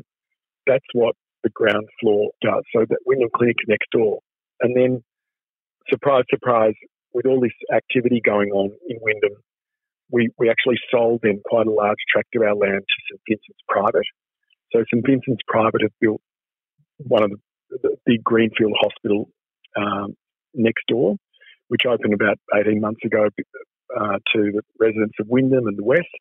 that's 0.65 0.85
what 0.93 1.15
the 1.43 1.51
ground 1.51 1.87
floor 2.01 2.31
does. 2.41 2.63
So 2.73 2.85
that 2.89 2.99
Wyndham 3.05 3.29
Clinic 3.35 3.57
next 3.67 3.87
door. 3.91 4.19
And 4.61 4.75
then 4.75 5.03
surprise, 5.89 6.23
surprise, 6.29 6.73
with 7.13 7.25
all 7.25 7.39
this 7.39 7.55
activity 7.73 8.21
going 8.23 8.49
on 8.51 8.71
in 8.89 8.97
Wyndham, 9.01 9.37
we, 10.11 10.29
we 10.37 10.49
actually 10.49 10.77
sold 10.91 11.21
them 11.23 11.41
quite 11.45 11.67
a 11.67 11.71
large 11.71 11.97
tract 12.11 12.35
of 12.35 12.43
our 12.43 12.55
land 12.55 12.81
to 12.81 12.97
St 13.09 13.21
Vincent's 13.27 13.63
Private. 13.67 14.05
So 14.71 14.83
St 14.91 15.05
Vincent's 15.05 15.41
Private 15.47 15.81
have 15.81 15.95
built 15.99 16.21
one 16.97 17.23
of 17.23 17.31
the, 17.31 17.77
the 17.81 17.95
big 18.05 18.23
greenfield 18.23 18.73
hospital 18.79 19.29
um, 19.75 20.15
next 20.53 20.83
door, 20.87 21.15
which 21.69 21.81
opened 21.87 22.13
about 22.13 22.37
18 22.53 22.79
months 22.79 23.01
ago 23.03 23.29
uh, 23.95 24.17
to 24.33 24.51
the 24.51 24.61
residents 24.79 25.15
of 25.19 25.27
Wyndham 25.27 25.67
and 25.67 25.77
the 25.77 25.83
West. 25.83 26.13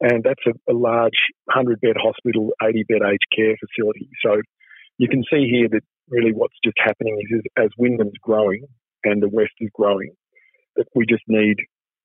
And 0.00 0.22
that's 0.22 0.42
a, 0.46 0.72
a 0.72 0.76
large 0.76 1.18
100 1.52 1.80
bed 1.80 1.96
hospital, 2.00 2.50
80 2.62 2.84
bed 2.88 3.02
aged 3.02 3.26
care 3.34 3.56
facility. 3.58 4.08
So 4.24 4.40
you 4.98 5.08
can 5.08 5.24
see 5.30 5.48
here 5.50 5.68
that 5.70 5.82
really 6.08 6.32
what's 6.32 6.56
just 6.64 6.76
happening 6.78 7.18
is, 7.20 7.38
is 7.38 7.44
as 7.58 7.70
Wyndham's 7.76 8.18
growing, 8.22 8.64
and 9.04 9.22
the 9.22 9.28
West 9.28 9.54
is 9.60 9.70
growing. 9.74 10.12
That 10.76 10.86
we 10.94 11.06
just 11.06 11.24
need 11.26 11.56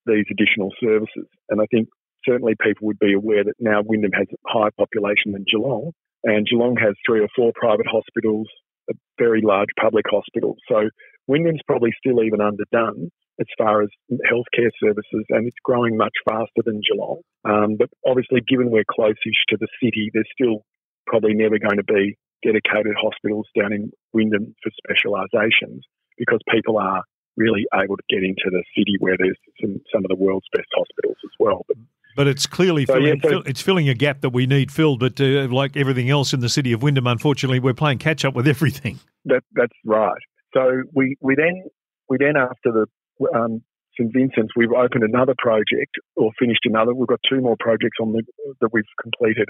these 0.06 0.26
additional 0.30 0.70
services. 0.80 1.28
And 1.48 1.60
I 1.60 1.66
think 1.70 1.88
certainly 2.26 2.54
people 2.60 2.86
would 2.86 2.98
be 2.98 3.14
aware 3.14 3.44
that 3.44 3.54
now 3.58 3.82
Wyndham 3.84 4.12
has 4.12 4.26
a 4.32 4.36
higher 4.48 4.70
population 4.76 5.32
than 5.32 5.44
Geelong, 5.50 5.92
and 6.24 6.46
Geelong 6.46 6.76
has 6.76 6.94
three 7.06 7.20
or 7.20 7.28
four 7.36 7.52
private 7.54 7.86
hospitals, 7.86 8.48
a 8.90 8.94
very 9.18 9.42
large 9.42 9.68
public 9.80 10.04
hospital. 10.10 10.56
So 10.68 10.88
Wyndham's 11.26 11.62
probably 11.66 11.90
still 11.98 12.22
even 12.22 12.40
underdone 12.40 13.10
as 13.40 13.46
far 13.58 13.82
as 13.82 13.88
healthcare 14.30 14.70
services, 14.80 15.24
and 15.30 15.46
it's 15.46 15.56
growing 15.64 15.96
much 15.96 16.14
faster 16.28 16.62
than 16.64 16.80
Geelong. 16.80 17.20
Um, 17.44 17.76
but 17.78 17.88
obviously, 18.06 18.40
given 18.46 18.70
we're 18.70 18.84
close-ish 18.88 19.42
to 19.48 19.56
the 19.58 19.68
city, 19.82 20.10
there's 20.12 20.28
still 20.32 20.64
probably 21.06 21.34
never 21.34 21.58
going 21.58 21.76
to 21.76 21.84
be 21.84 22.16
dedicated 22.44 22.94
hospitals 23.00 23.46
down 23.58 23.72
in 23.72 23.90
Wyndham 24.12 24.54
for 24.62 24.70
specialisations 24.86 25.80
because 26.18 26.40
people 26.50 26.78
are 26.78 27.02
really 27.36 27.64
able 27.74 27.96
to 27.96 28.02
get 28.08 28.22
into 28.22 28.44
the 28.46 28.62
city 28.76 28.96
where 29.00 29.16
there's 29.18 29.36
some, 29.60 29.80
some 29.92 30.04
of 30.04 30.08
the 30.08 30.14
world's 30.14 30.46
best 30.52 30.68
hospitals 30.74 31.16
as 31.24 31.30
well. 31.38 31.64
But, 31.66 31.76
but 32.16 32.26
it's 32.28 32.46
clearly 32.46 32.86
so, 32.86 32.94
filling, 32.94 33.20
yeah, 33.22 33.30
so, 33.30 33.42
it's 33.46 33.60
filling 33.60 33.88
a 33.88 33.94
gap 33.94 34.20
that 34.20 34.30
we 34.30 34.46
need 34.46 34.70
filled. 34.70 35.00
But 35.00 35.20
uh, 35.20 35.48
like 35.48 35.76
everything 35.76 36.10
else 36.10 36.32
in 36.32 36.40
the 36.40 36.48
city 36.48 36.72
of 36.72 36.82
Wyndham, 36.82 37.06
unfortunately, 37.06 37.58
we're 37.58 37.74
playing 37.74 37.98
catch 37.98 38.24
up 38.24 38.34
with 38.34 38.46
everything. 38.46 39.00
That, 39.24 39.42
that's 39.54 39.72
right. 39.84 40.20
So 40.52 40.82
we, 40.92 41.16
we 41.20 41.34
then 41.34 41.64
we 42.08 42.18
then 42.18 42.36
after 42.36 42.70
the 42.70 42.86
um, 43.34 43.62
St 43.98 44.12
Vincent's, 44.12 44.52
we've 44.56 44.72
opened 44.72 45.02
another 45.02 45.34
project 45.38 45.96
or 46.16 46.30
finished 46.38 46.60
another. 46.64 46.94
We've 46.94 47.08
got 47.08 47.20
two 47.28 47.40
more 47.40 47.56
projects 47.58 47.98
on 48.00 48.12
the 48.12 48.22
that 48.60 48.68
we've 48.72 48.84
completed. 49.00 49.48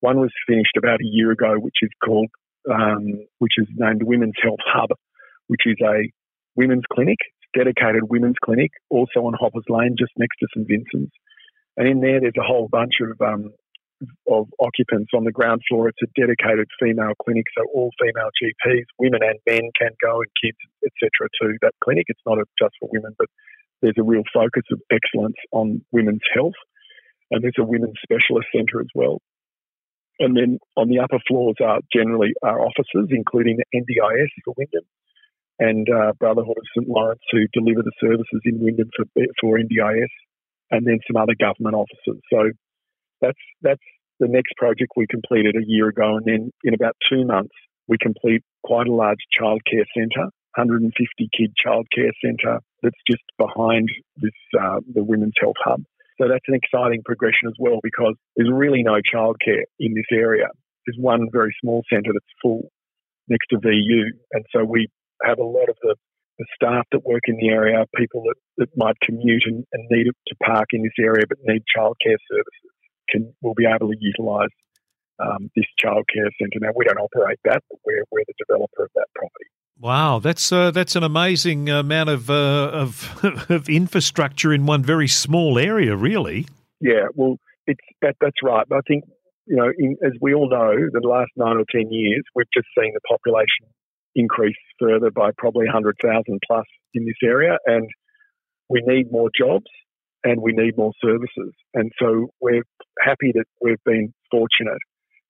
One 0.00 0.20
was 0.20 0.30
finished 0.46 0.76
about 0.76 1.00
a 1.00 1.06
year 1.06 1.30
ago, 1.30 1.54
which 1.58 1.76
is 1.82 1.90
called 2.04 2.28
um, 2.70 3.26
which 3.38 3.54
is 3.58 3.66
named 3.76 4.02
Women's 4.02 4.34
Health 4.42 4.60
Hub, 4.66 4.90
which 5.48 5.62
is 5.66 5.76
a 5.82 6.10
women's 6.56 6.84
clinic, 6.92 7.18
dedicated 7.56 8.02
women's 8.08 8.36
clinic, 8.44 8.70
also 8.90 9.26
on 9.26 9.34
Hoppers 9.34 9.64
Lane, 9.68 9.96
just 9.98 10.12
next 10.16 10.36
to 10.40 10.46
St 10.54 10.66
Vincent's. 10.68 11.14
And 11.76 11.88
in 11.88 12.00
there, 12.00 12.20
there's 12.20 12.38
a 12.38 12.46
whole 12.46 12.68
bunch 12.70 12.94
of 13.02 13.20
um, 13.20 13.50
of 14.28 14.48
occupants 14.60 15.10
on 15.14 15.24
the 15.24 15.32
ground 15.32 15.62
floor. 15.68 15.88
It's 15.88 16.02
a 16.02 16.20
dedicated 16.20 16.68
female 16.80 17.14
clinic, 17.22 17.46
so 17.56 17.64
all 17.72 17.90
female 18.00 18.30
GPs, 18.36 18.84
women 18.98 19.20
and 19.22 19.38
men, 19.46 19.70
can 19.78 19.90
go, 20.02 20.20
and 20.20 20.30
kids, 20.42 20.58
etc., 20.84 21.28
to 21.42 21.58
that 21.62 21.74
clinic. 21.82 22.04
It's 22.08 22.20
not 22.26 22.38
just 22.58 22.74
for 22.80 22.88
women, 22.92 23.14
but 23.18 23.28
there's 23.82 23.98
a 23.98 24.02
real 24.02 24.22
focus 24.32 24.64
of 24.70 24.80
excellence 24.90 25.36
on 25.52 25.84
women's 25.92 26.24
health, 26.34 26.58
and 27.30 27.42
there's 27.42 27.58
a 27.58 27.64
women's 27.64 27.98
specialist 28.02 28.48
centre 28.54 28.80
as 28.80 28.90
well. 28.94 29.20
And 30.20 30.36
then 30.36 30.58
on 30.76 30.88
the 30.88 31.00
upper 31.00 31.18
floors 31.26 31.56
are 31.62 31.80
generally 31.92 32.34
our 32.42 32.60
offices, 32.60 33.10
including 33.10 33.58
the 33.58 33.66
NDIS 33.74 34.30
for 34.44 34.54
Wyndham, 34.56 34.86
and 35.58 35.86
uh, 35.88 36.12
Brotherhood 36.18 36.56
of 36.56 36.64
St 36.76 36.88
Laurence 36.88 37.22
who 37.30 37.46
deliver 37.52 37.82
the 37.82 37.92
services 38.00 38.40
in 38.44 38.60
Wyndham 38.60 38.90
for, 38.96 39.04
for 39.40 39.58
NDIS, 39.58 40.12
and 40.70 40.86
then 40.86 40.98
some 41.06 41.20
other 41.20 41.34
government 41.38 41.76
offices. 41.76 42.20
So 42.32 42.50
that's 43.20 43.38
that's 43.62 43.82
the 44.20 44.28
next 44.28 44.52
project 44.56 44.92
we 44.96 45.06
completed 45.08 45.56
a 45.56 45.66
year 45.66 45.88
ago, 45.88 46.16
and 46.16 46.26
then 46.26 46.50
in 46.64 46.74
about 46.74 46.96
two 47.10 47.24
months 47.24 47.54
we 47.86 47.96
complete 48.00 48.42
quite 48.64 48.86
a 48.86 48.92
large 48.92 49.18
childcare 49.38 49.84
centre, 49.96 50.30
150 50.56 50.94
kid 51.36 51.52
childcare 51.64 52.12
centre 52.24 52.60
that's 52.82 53.00
just 53.08 53.22
behind 53.38 53.88
this 54.16 54.32
uh, 54.60 54.80
the 54.92 55.04
Women's 55.04 55.34
Health 55.40 55.56
Hub. 55.64 55.82
So 56.20 56.28
that's 56.28 56.44
an 56.46 56.54
exciting 56.54 57.02
progression 57.04 57.48
as 57.48 57.54
well 57.58 57.80
because 57.82 58.14
there's 58.36 58.50
really 58.52 58.82
no 58.82 59.00
childcare 59.14 59.64
in 59.80 59.94
this 59.94 60.06
area. 60.12 60.46
There's 60.86 60.98
one 60.98 61.28
very 61.32 61.54
small 61.60 61.82
centre 61.92 62.12
that's 62.12 62.34
full 62.40 62.70
next 63.28 63.46
to 63.50 63.58
VU, 63.58 64.12
and 64.32 64.44
so 64.54 64.64
we 64.64 64.88
have 65.22 65.38
a 65.38 65.44
lot 65.44 65.68
of 65.68 65.76
the, 65.82 65.94
the 66.38 66.46
staff 66.54 66.86
that 66.92 67.04
work 67.04 67.22
in 67.26 67.36
the 67.36 67.48
area, 67.48 67.84
people 67.96 68.22
that, 68.24 68.36
that 68.58 68.68
might 68.76 68.96
commute 69.02 69.42
and, 69.46 69.64
and 69.72 69.86
need 69.90 70.06
to 70.26 70.34
park 70.44 70.68
in 70.72 70.82
this 70.82 70.98
area 70.98 71.24
but 71.28 71.38
need 71.44 71.62
childcare 71.76 72.18
services, 72.30 72.70
can 73.08 73.34
will 73.42 73.54
be 73.54 73.66
able 73.66 73.90
to 73.90 73.96
utilise 74.00 74.50
um, 75.20 75.50
this 75.54 75.66
childcare 75.82 76.30
centre. 76.40 76.58
Now 76.60 76.70
we 76.74 76.84
don't 76.84 76.98
operate 76.98 77.38
that, 77.44 77.62
but 77.70 77.78
we're, 77.84 78.04
we're 78.10 78.24
the 78.26 78.34
developer 78.46 78.84
of 78.84 78.90
that 78.94 79.06
property. 79.14 79.46
Wow, 79.80 80.20
that's 80.20 80.52
uh, 80.52 80.70
that's 80.70 80.94
an 80.94 81.02
amazing 81.02 81.68
amount 81.68 82.08
of, 82.08 82.30
uh, 82.30 82.70
of 82.72 83.24
of 83.50 83.68
infrastructure 83.68 84.52
in 84.52 84.66
one 84.66 84.82
very 84.82 85.08
small 85.08 85.58
area, 85.58 85.96
really. 85.96 86.46
Yeah, 86.80 87.08
well, 87.14 87.38
it's 87.66 87.80
that 88.00 88.16
that's 88.20 88.42
right. 88.42 88.64
I 88.70 88.80
think 88.86 89.04
you 89.46 89.56
know, 89.56 89.70
in, 89.76 89.96
as 90.04 90.12
we 90.20 90.32
all 90.32 90.48
know, 90.48 90.74
the 90.92 91.06
last 91.06 91.30
nine 91.36 91.56
or 91.56 91.64
ten 91.70 91.92
years, 91.92 92.22
we've 92.36 92.46
just 92.54 92.68
seen 92.78 92.92
the 92.94 93.00
population 93.08 93.66
increase 94.14 94.56
further 94.78 95.10
by 95.10 95.30
probably 95.36 95.66
100,000 95.66 96.40
plus 96.46 96.66
in 96.94 97.04
this 97.04 97.14
area. 97.22 97.58
And 97.66 97.88
we 98.68 98.82
need 98.86 99.10
more 99.10 99.30
jobs 99.36 99.66
and 100.22 100.40
we 100.40 100.52
need 100.52 100.76
more 100.76 100.92
services. 101.02 101.52
And 101.74 101.92
so 102.00 102.28
we're 102.40 102.62
happy 103.00 103.32
that 103.34 103.44
we've 103.60 103.82
been 103.84 104.12
fortunate 104.30 104.78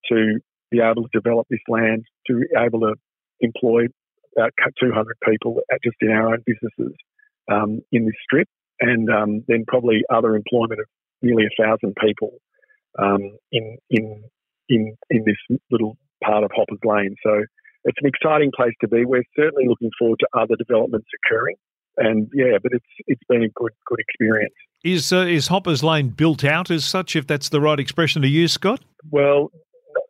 to 0.09 0.39
be 0.71 0.79
able 0.79 1.03
to 1.03 1.09
develop 1.13 1.47
this 1.49 1.59
land, 1.67 2.05
to 2.27 2.39
be 2.39 2.45
able 2.57 2.79
to 2.81 2.95
employ 3.41 3.87
about 4.37 4.51
200 4.81 5.17
people 5.27 5.59
just 5.83 5.97
in 6.01 6.11
our 6.11 6.33
own 6.33 6.43
businesses 6.45 6.95
um, 7.51 7.81
in 7.91 8.05
this 8.05 8.15
strip, 8.23 8.47
and 8.81 9.09
um, 9.09 9.43
then 9.47 9.65
probably 9.67 10.01
other 10.13 10.35
employment 10.35 10.79
of 10.79 10.87
nearly 11.21 11.45
a 11.45 11.63
thousand 11.63 11.95
people 12.01 12.31
um, 12.99 13.37
in 13.51 13.77
in 13.89 14.23
in 14.69 14.95
in 15.09 15.23
this 15.25 15.59
little 15.71 15.97
part 16.23 16.43
of 16.43 16.51
Hoppers 16.55 16.79
Lane. 16.83 17.15
So 17.23 17.43
it's 17.85 17.97
an 18.01 18.07
exciting 18.07 18.51
place 18.55 18.73
to 18.81 18.87
be. 18.87 19.05
We're 19.05 19.23
certainly 19.35 19.67
looking 19.67 19.91
forward 19.97 20.19
to 20.19 20.27
other 20.39 20.55
developments 20.57 21.07
occurring. 21.23 21.55
And 21.97 22.29
yeah, 22.33 22.57
but 22.61 22.73
it's 22.73 22.85
it's 23.07 23.21
been 23.29 23.43
a 23.43 23.49
good 23.49 23.71
good 23.85 23.99
experience. 23.99 24.53
Is 24.83 25.13
uh, 25.13 25.19
is 25.19 25.47
Hoppers 25.47 25.81
Lane 25.81 26.09
built 26.09 26.43
out 26.43 26.69
as 26.69 26.83
such, 26.83 27.15
if 27.15 27.25
that's 27.25 27.49
the 27.49 27.61
right 27.61 27.79
expression 27.79 28.21
to 28.23 28.27
use, 28.27 28.51
Scott? 28.51 28.81
Well, 29.09 29.49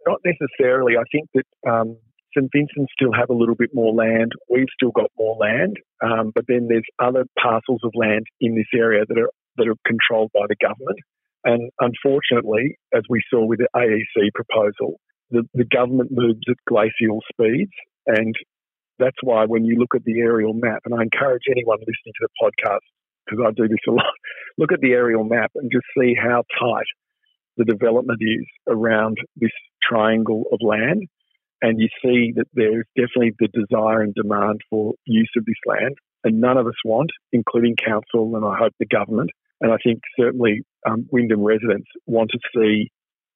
not 0.07 0.19
necessarily. 0.25 0.93
I 0.97 1.03
think 1.11 1.29
that 1.35 1.69
um, 1.69 1.97
St 2.35 2.49
Vincent 2.51 2.89
still 2.91 3.13
have 3.13 3.29
a 3.29 3.33
little 3.33 3.55
bit 3.55 3.69
more 3.73 3.93
land. 3.93 4.31
We've 4.49 4.65
still 4.75 4.91
got 4.91 5.11
more 5.17 5.37
land, 5.37 5.77
um, 6.03 6.31
but 6.33 6.45
then 6.47 6.67
there's 6.69 6.83
other 6.97 7.25
parcels 7.39 7.81
of 7.83 7.91
land 7.93 8.25
in 8.41 8.55
this 8.55 8.67
area 8.73 9.03
that 9.07 9.17
are 9.17 9.29
that 9.57 9.67
are 9.67 9.75
controlled 9.85 10.31
by 10.33 10.47
the 10.49 10.55
government. 10.59 10.99
And 11.43 11.71
unfortunately, 11.79 12.77
as 12.95 13.03
we 13.09 13.21
saw 13.29 13.45
with 13.45 13.59
the 13.59 13.67
AEC 13.75 14.33
proposal, 14.33 14.99
the, 15.31 15.43
the 15.53 15.65
government 15.65 16.11
moves 16.11 16.41
at 16.49 16.55
glacial 16.67 17.21
speeds. 17.31 17.71
And 18.07 18.35
that's 18.99 19.17
why 19.23 19.45
when 19.45 19.65
you 19.65 19.77
look 19.77 19.95
at 19.95 20.03
the 20.03 20.19
aerial 20.19 20.53
map, 20.53 20.81
and 20.85 20.93
I 20.93 21.03
encourage 21.03 21.43
anyone 21.49 21.79
listening 21.79 22.13
to 22.19 22.27
the 22.27 22.29
podcast, 22.41 22.85
because 23.25 23.43
I 23.45 23.51
do 23.51 23.67
this 23.67 23.79
a 23.87 23.91
lot, 23.91 24.05
look 24.57 24.71
at 24.71 24.81
the 24.81 24.91
aerial 24.91 25.23
map 25.23 25.51
and 25.55 25.71
just 25.71 25.85
see 25.97 26.15
how 26.15 26.43
tight 26.59 26.85
the 27.57 27.65
development 27.65 28.19
is 28.21 28.45
around 28.67 29.17
this 29.35 29.51
triangle 29.81 30.43
of 30.51 30.59
land. 30.61 31.07
And 31.61 31.79
you 31.79 31.87
see 32.03 32.33
that 32.35 32.47
there's 32.53 32.85
definitely 32.95 33.33
the 33.39 33.47
desire 33.47 34.01
and 34.01 34.13
demand 34.13 34.61
for 34.69 34.93
use 35.05 35.31
of 35.37 35.45
this 35.45 35.55
land. 35.65 35.95
And 36.23 36.41
none 36.41 36.57
of 36.57 36.67
us 36.67 36.73
want, 36.83 37.11
including 37.31 37.75
council 37.75 38.35
and 38.35 38.45
I 38.45 38.57
hope 38.57 38.73
the 38.79 38.85
government. 38.85 39.29
And 39.61 39.71
I 39.71 39.77
think 39.83 40.01
certainly 40.19 40.63
um, 40.87 41.07
Wyndham 41.11 41.41
residents 41.41 41.87
want 42.05 42.31
to 42.31 42.39
see 42.55 42.91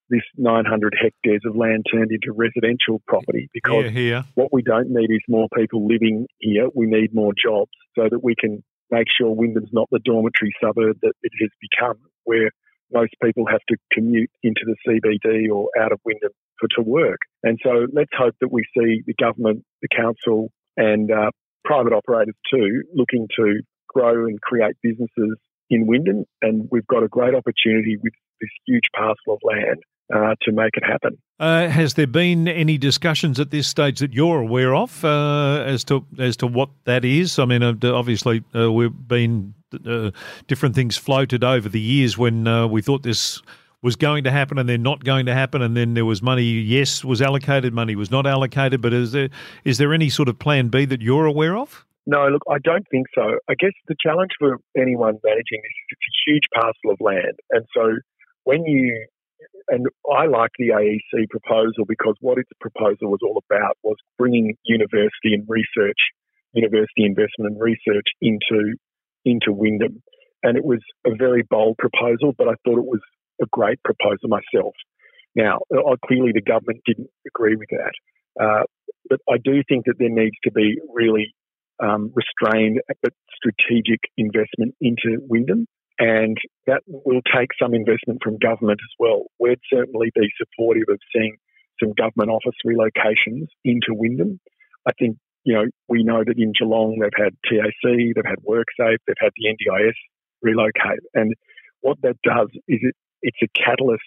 this 0.10 0.24
900 0.38 0.96
hectares 1.00 1.42
of 1.46 1.56
land 1.56 1.86
turned 1.92 2.12
into 2.12 2.32
residential 2.36 3.02
property 3.08 3.50
because 3.54 3.92
yeah, 3.92 4.00
yeah. 4.00 4.24
what 4.36 4.52
we 4.52 4.62
don't 4.62 4.90
need 4.90 5.12
is 5.12 5.22
more 5.28 5.48
people 5.56 5.88
living 5.88 6.26
here. 6.40 6.68
We 6.74 6.88
need 6.88 7.14
more 7.14 7.34
jobs 7.34 7.72
so 7.96 8.08
that 8.10 8.24
we 8.24 8.36
can 8.40 8.64
make 8.92 9.08
sure 9.20 9.32
Wyndham's 9.32 9.70
not 9.72 9.88
the 9.92 10.00
dormitory 10.00 10.54
suburb 10.62 10.98
that 11.02 11.14
it 11.22 11.32
has 11.42 11.50
become, 11.62 11.98
where 12.24 12.50
most 12.92 13.14
people 13.24 13.46
have 13.50 13.62
to 13.70 13.78
commute 13.94 14.32
into 14.42 14.62
the 14.66 14.76
CBD 14.88 15.52
or 15.54 15.70
out 15.80 15.92
of 15.92 16.00
Wyndham 16.06 16.32
for 16.60 16.68
to 16.76 16.82
work. 16.82 17.20
And 17.44 17.60
so 17.64 17.88
let's 17.94 18.12
hope 18.18 18.36
that 18.42 18.52
we 18.52 18.64
see 18.76 19.04
the 19.06 19.14
government, 19.20 19.64
the 19.82 19.88
council, 19.96 20.50
and 20.76 21.12
uh, 21.12 21.32
private 21.64 21.94
operators 21.94 22.36
too 22.52 22.84
looking 22.94 23.28
to 23.38 23.62
grow 23.88 24.26
and 24.26 24.42
create 24.42 24.76
businesses 24.82 25.38
in 25.70 25.86
Wyndham. 25.86 26.26
And 26.42 26.68
we've 26.72 26.88
got 26.88 27.04
a 27.04 27.08
great 27.08 27.36
opportunity 27.36 27.98
with 28.02 28.14
this 28.42 28.50
huge 28.66 28.90
parcel 28.96 29.34
of 29.34 29.40
land 29.44 29.78
uh, 30.14 30.36
to 30.42 30.52
make 30.52 30.76
it 30.76 30.84
happen. 30.84 31.18
Uh, 31.40 31.68
has 31.68 31.94
there 31.94 32.08
been 32.08 32.48
any 32.48 32.78
discussions 32.78 33.40
at 33.40 33.52
this 33.52 33.68
stage 33.68 34.00
that 34.00 34.14
you're 34.14 34.42
aware 34.42 34.76
of 34.76 35.04
uh, 35.06 35.64
as 35.66 35.84
to 35.86 36.06
as 36.18 36.36
to 36.38 36.48
what 36.48 36.70
that 36.86 37.06
is? 37.06 37.40
I 37.40 37.46
mean, 37.46 37.64
uh, 37.64 37.76
obviously 37.84 38.44
uh, 38.56 38.72
we've 38.72 38.92
been 39.08 39.54
uh, 39.86 40.12
different 40.48 40.76
things 40.76 40.98
floated 40.98 41.44
over 41.44 41.70
the 41.70 41.80
years 41.80 42.18
when 42.18 42.44
we 42.70 42.82
thought 42.82 43.04
this 43.04 43.42
was 43.82 43.96
going 43.96 44.26
to 44.26 44.32
happen 44.32 44.58
and 44.58 44.68
then 44.68 44.84
not 44.84 45.06
going 45.06 45.26
to 45.26 45.34
happen, 45.34 45.62
and 45.62 45.78
then 45.78 45.94
there 45.94 46.06
was 46.06 46.22
money. 46.22 46.44
Yes, 46.44 47.06
was 47.06 47.22
allocated, 47.22 47.74
money 47.74 47.96
was 47.96 48.12
not 48.12 48.28
allocated. 48.28 48.82
But 48.82 48.94
is 48.94 49.12
there 49.12 49.30
is 49.64 49.78
there 49.78 49.94
any 49.94 50.10
sort 50.10 50.28
of 50.28 50.40
plan 50.40 50.70
B 50.70 50.86
that 50.86 51.02
you're 51.02 51.26
aware 51.26 51.56
of? 51.56 51.86
No, 52.06 52.28
look, 52.28 52.42
I 52.50 52.58
don't 52.64 52.88
think 52.90 53.06
so. 53.14 53.38
I 53.48 53.54
guess 53.60 53.74
the 53.88 53.96
challenge 54.04 54.32
for 54.40 54.58
anyone 54.76 55.20
managing 55.24 55.62
this 55.62 55.76
is 55.78 55.92
it's 55.92 56.02
a 56.02 56.32
huge 56.32 56.44
parcel 56.56 56.92
of 56.92 56.98
land, 57.00 57.38
and 57.52 57.66
so 57.74 58.00
when 58.44 58.66
you 58.66 59.06
and 59.70 59.86
I 60.12 60.26
like 60.26 60.52
the 60.58 60.70
AEC 60.70 61.30
proposal 61.30 61.86
because 61.88 62.16
what 62.22 62.38
its 62.38 62.50
proposal 62.60 63.10
was 63.12 63.20
all 63.24 63.42
about 63.50 63.78
was 63.84 63.98
bringing 64.18 64.56
university 64.66 65.34
and 65.34 65.46
research, 65.48 65.98
university 66.54 67.06
investment 67.06 67.54
and 67.54 67.62
research 67.62 68.08
into 68.22 68.76
into 69.26 69.52
Wyndham. 69.52 70.02
and 70.44 70.58
it 70.58 70.64
was 70.64 70.80
a 71.06 71.14
very 71.16 71.44
bold 71.44 71.78
proposal, 71.78 72.34
but 72.38 72.48
I 72.48 72.54
thought 72.64 72.80
it 72.80 72.86
was 72.86 73.02
a 73.42 73.46
great 73.52 73.80
proposal 73.84 74.30
myself. 74.30 74.74
Now, 75.36 75.60
uh, 75.74 75.96
clearly 76.06 76.32
the 76.34 76.42
government 76.42 76.82
didn't 76.86 77.10
agree 77.28 77.56
with 77.56 77.70
that, 77.72 77.94
uh, 78.42 78.64
but 79.10 79.20
I 79.30 79.38
do 79.38 79.62
think 79.68 79.86
that 79.86 79.96
there 80.00 80.10
needs 80.10 80.36
to 80.46 80.52
be 80.52 80.80
really 80.94 81.34
um, 81.80 82.12
restrained 82.14 82.82
but 83.02 83.14
strategic 83.36 84.00
investment 84.18 84.76
into 84.82 85.20
Wyndham, 85.28 85.68
and 86.00 86.38
that 86.66 86.82
will 86.88 87.22
take 87.36 87.50
some 87.62 87.74
investment 87.74 88.20
from 88.24 88.38
government 88.38 88.80
as 88.82 88.96
well. 88.98 89.26
We'd 89.40 89.60
certainly 89.72 90.12
be 90.16 90.30
supportive 90.38 90.88
of 90.90 91.00
seeing 91.14 91.36
some 91.82 91.94
government 91.94 92.32
office 92.32 92.56
relocations 92.66 93.48
into 93.64 93.92
Wyndham. 93.92 94.40
I 94.88 94.92
think 94.98 95.18
you 95.44 95.54
know, 95.54 95.66
we 95.88 96.04
know 96.04 96.24
that 96.26 96.38
in 96.38 96.54
Geelong 96.58 97.00
they've 97.00 97.10
had 97.16 97.34
TAC, 97.46 97.74
they've 97.84 98.26
had 98.26 98.40
WorkSafe, 98.48 98.98
they've 99.08 99.16
had 99.20 99.32
the 99.36 99.48
NDIS 99.50 99.94
relocate. 100.42 101.00
And 101.14 101.34
what 101.82 101.98
that 102.04 102.18
does 102.24 102.50
is 102.68 102.80
it, 102.82 102.96
it's 103.22 103.38
a 103.44 103.48
catalyst 103.60 104.04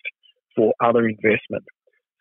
for 0.54 0.72
other 0.82 1.06
investment. 1.08 1.64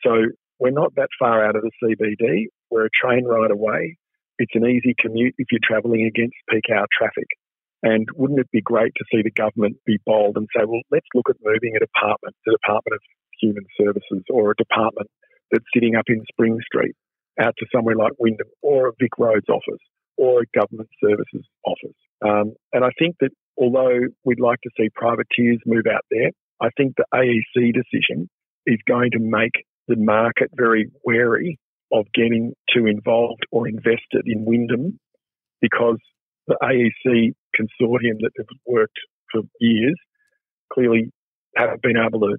So 0.04 0.25
we're 0.60 0.72
not 0.72 0.96
that 0.96 1.10
far 1.20 1.46
out 1.46 1.56
of 1.56 1.63
the 1.63 1.72
CBD. 1.84 2.46
We're 2.70 2.86
a 2.86 2.90
train 2.90 3.25
ride 3.25 3.51
away. 3.51 3.98
It's 4.40 4.56
an 4.56 4.66
easy 4.66 4.96
commute 4.98 5.36
if 5.38 5.48
you're 5.51 5.60
travelling 5.63 6.06
against 6.06 6.36
peak 6.50 6.63
hour 6.74 6.88
traffic. 6.98 7.28
And 7.84 8.08
wouldn't 8.16 8.40
it 8.40 8.52
be 8.52 8.62
great 8.62 8.94
to 8.98 9.06
see 9.12 9.22
the 9.24 9.32
government 9.32 9.78
be 9.86 9.98
bold 10.06 10.38
and 10.38 10.48
say, 10.56 10.64
well, 10.66 10.82
let's 10.92 11.08
look 11.16 11.30
at 11.30 11.38
moving 11.44 11.74
a 11.76 11.80
department, 11.80 12.36
the 12.46 12.58
Department 12.62 12.94
of 12.94 13.02
Human 13.42 13.66
Services, 13.78 14.24
or 14.30 14.52
a 14.52 14.56
department 14.56 15.10
that's 15.52 15.66
sitting 15.74 15.96
up 15.96 16.06
in 16.08 16.24
Spring 16.32 16.60
Street 16.66 16.96
out 17.40 17.56
to 17.58 17.66
somewhere 17.74 17.96
like 17.96 18.14
Wyndham 18.20 18.48
or 18.62 18.88
a 18.88 18.92
Vic 19.00 19.18
Roads 19.18 19.50
office 19.50 19.82
or 20.18 20.42
a 20.42 20.60
government 20.60 20.90
services 21.04 21.46
office. 21.66 21.98
Um, 22.24 22.54
and 22.74 22.86
I 22.86 22.90
think 23.00 23.16
that 23.22 23.32
although 23.58 24.00
we'd 24.24 24.40
like 24.40 24.60
to 24.64 24.70
see 24.78 24.90
privateers 24.94 25.60
move 25.66 25.86
out 25.92 26.06
there, 26.12 26.30
I 26.62 26.70
think 26.78 26.94
the 26.96 27.06
AEC 27.14 27.74
decision 27.74 28.30
is 28.68 28.78
going 28.88 29.12
to 29.12 29.20
make 29.20 29.66
the 29.88 29.96
market 29.96 30.52
very 30.54 30.92
wary 31.04 31.58
of 31.92 32.06
getting 32.14 32.54
too 32.74 32.86
involved 32.86 33.46
or 33.52 33.68
invested 33.68 34.24
in 34.26 34.46
Wyndham 34.46 35.00
because 35.60 35.98
the 36.48 36.58
AEC 36.62 37.34
consortium 37.60 38.20
that 38.22 38.31
have 38.38 38.48
worked 38.65 39.00
for 39.31 39.41
years 39.60 39.96
clearly 40.74 41.12
haven't 41.55 41.81
been 41.81 41.98
able 41.98 42.20
to 42.22 42.38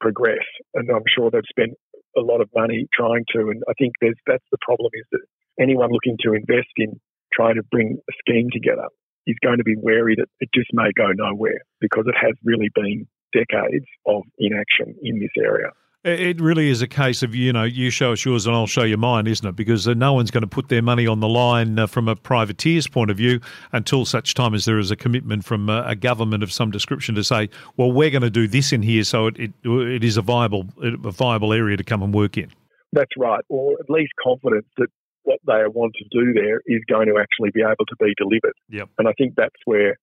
progress. 0.00 0.44
And 0.74 0.90
I'm 0.90 1.06
sure 1.06 1.30
they've 1.30 1.42
spent 1.48 1.72
a 2.16 2.20
lot 2.20 2.40
of 2.40 2.48
money 2.54 2.86
trying 2.92 3.24
to. 3.34 3.50
And 3.50 3.62
I 3.68 3.72
think 3.78 3.94
that's 4.00 4.44
the 4.50 4.58
problem 4.62 4.90
is 4.94 5.06
that 5.12 5.20
anyone 5.60 5.90
looking 5.90 6.16
to 6.22 6.34
invest 6.34 6.72
in 6.76 7.00
trying 7.32 7.56
to 7.56 7.62
bring 7.70 7.98
a 7.98 8.12
scheme 8.18 8.48
together 8.52 8.88
is 9.26 9.36
going 9.44 9.58
to 9.58 9.64
be 9.64 9.76
wary 9.76 10.14
that 10.16 10.28
it 10.40 10.48
just 10.54 10.70
may 10.72 10.90
go 10.96 11.08
nowhere 11.14 11.60
because 11.80 12.04
it 12.06 12.14
has 12.20 12.34
really 12.44 12.70
been 12.74 13.06
decades 13.32 13.84
of 14.06 14.22
inaction 14.38 14.94
in 15.02 15.20
this 15.20 15.30
area. 15.36 15.70
It 16.04 16.40
really 16.40 16.70
is 16.70 16.80
a 16.80 16.86
case 16.86 17.24
of, 17.24 17.34
you 17.34 17.52
know, 17.52 17.64
you 17.64 17.90
show 17.90 18.12
us 18.12 18.24
yours 18.24 18.46
and 18.46 18.54
I'll 18.54 18.68
show 18.68 18.84
you 18.84 18.96
mine, 18.96 19.26
isn't 19.26 19.46
it? 19.46 19.56
Because 19.56 19.88
uh, 19.88 19.94
no 19.94 20.12
one's 20.12 20.30
going 20.30 20.42
to 20.42 20.48
put 20.48 20.68
their 20.68 20.80
money 20.80 21.08
on 21.08 21.18
the 21.18 21.28
line 21.28 21.76
uh, 21.76 21.88
from 21.88 22.06
a 22.06 22.14
privateer's 22.14 22.86
point 22.86 23.10
of 23.10 23.16
view 23.16 23.40
until 23.72 24.04
such 24.04 24.34
time 24.34 24.54
as 24.54 24.64
there 24.64 24.78
is 24.78 24.92
a 24.92 24.96
commitment 24.96 25.44
from 25.44 25.68
uh, 25.68 25.82
a 25.82 25.96
government 25.96 26.44
of 26.44 26.52
some 26.52 26.70
description 26.70 27.16
to 27.16 27.24
say, 27.24 27.50
well, 27.76 27.90
we're 27.90 28.10
going 28.10 28.22
to 28.22 28.30
do 28.30 28.46
this 28.46 28.72
in 28.72 28.82
here 28.82 29.02
so 29.02 29.26
it, 29.26 29.38
it, 29.40 29.52
it 29.64 30.04
is 30.04 30.16
a 30.16 30.22
viable, 30.22 30.66
a 30.80 31.10
viable 31.10 31.52
area 31.52 31.76
to 31.76 31.82
come 31.82 32.00
and 32.02 32.14
work 32.14 32.38
in. 32.38 32.52
That's 32.92 33.12
right, 33.18 33.44
or 33.48 33.72
at 33.80 33.90
least 33.90 34.12
confidence 34.22 34.66
that 34.76 34.88
what 35.24 35.40
they 35.46 35.66
want 35.66 35.94
to 35.98 36.04
do 36.10 36.32
there 36.32 36.60
is 36.66 36.80
going 36.88 37.08
to 37.08 37.18
actually 37.20 37.50
be 37.52 37.60
able 37.60 37.84
to 37.86 37.96
be 37.98 38.14
delivered. 38.16 38.54
Yep. 38.70 38.88
And 38.98 39.08
I 39.08 39.12
think 39.18 39.34
that's 39.36 39.60
where, 39.64 39.98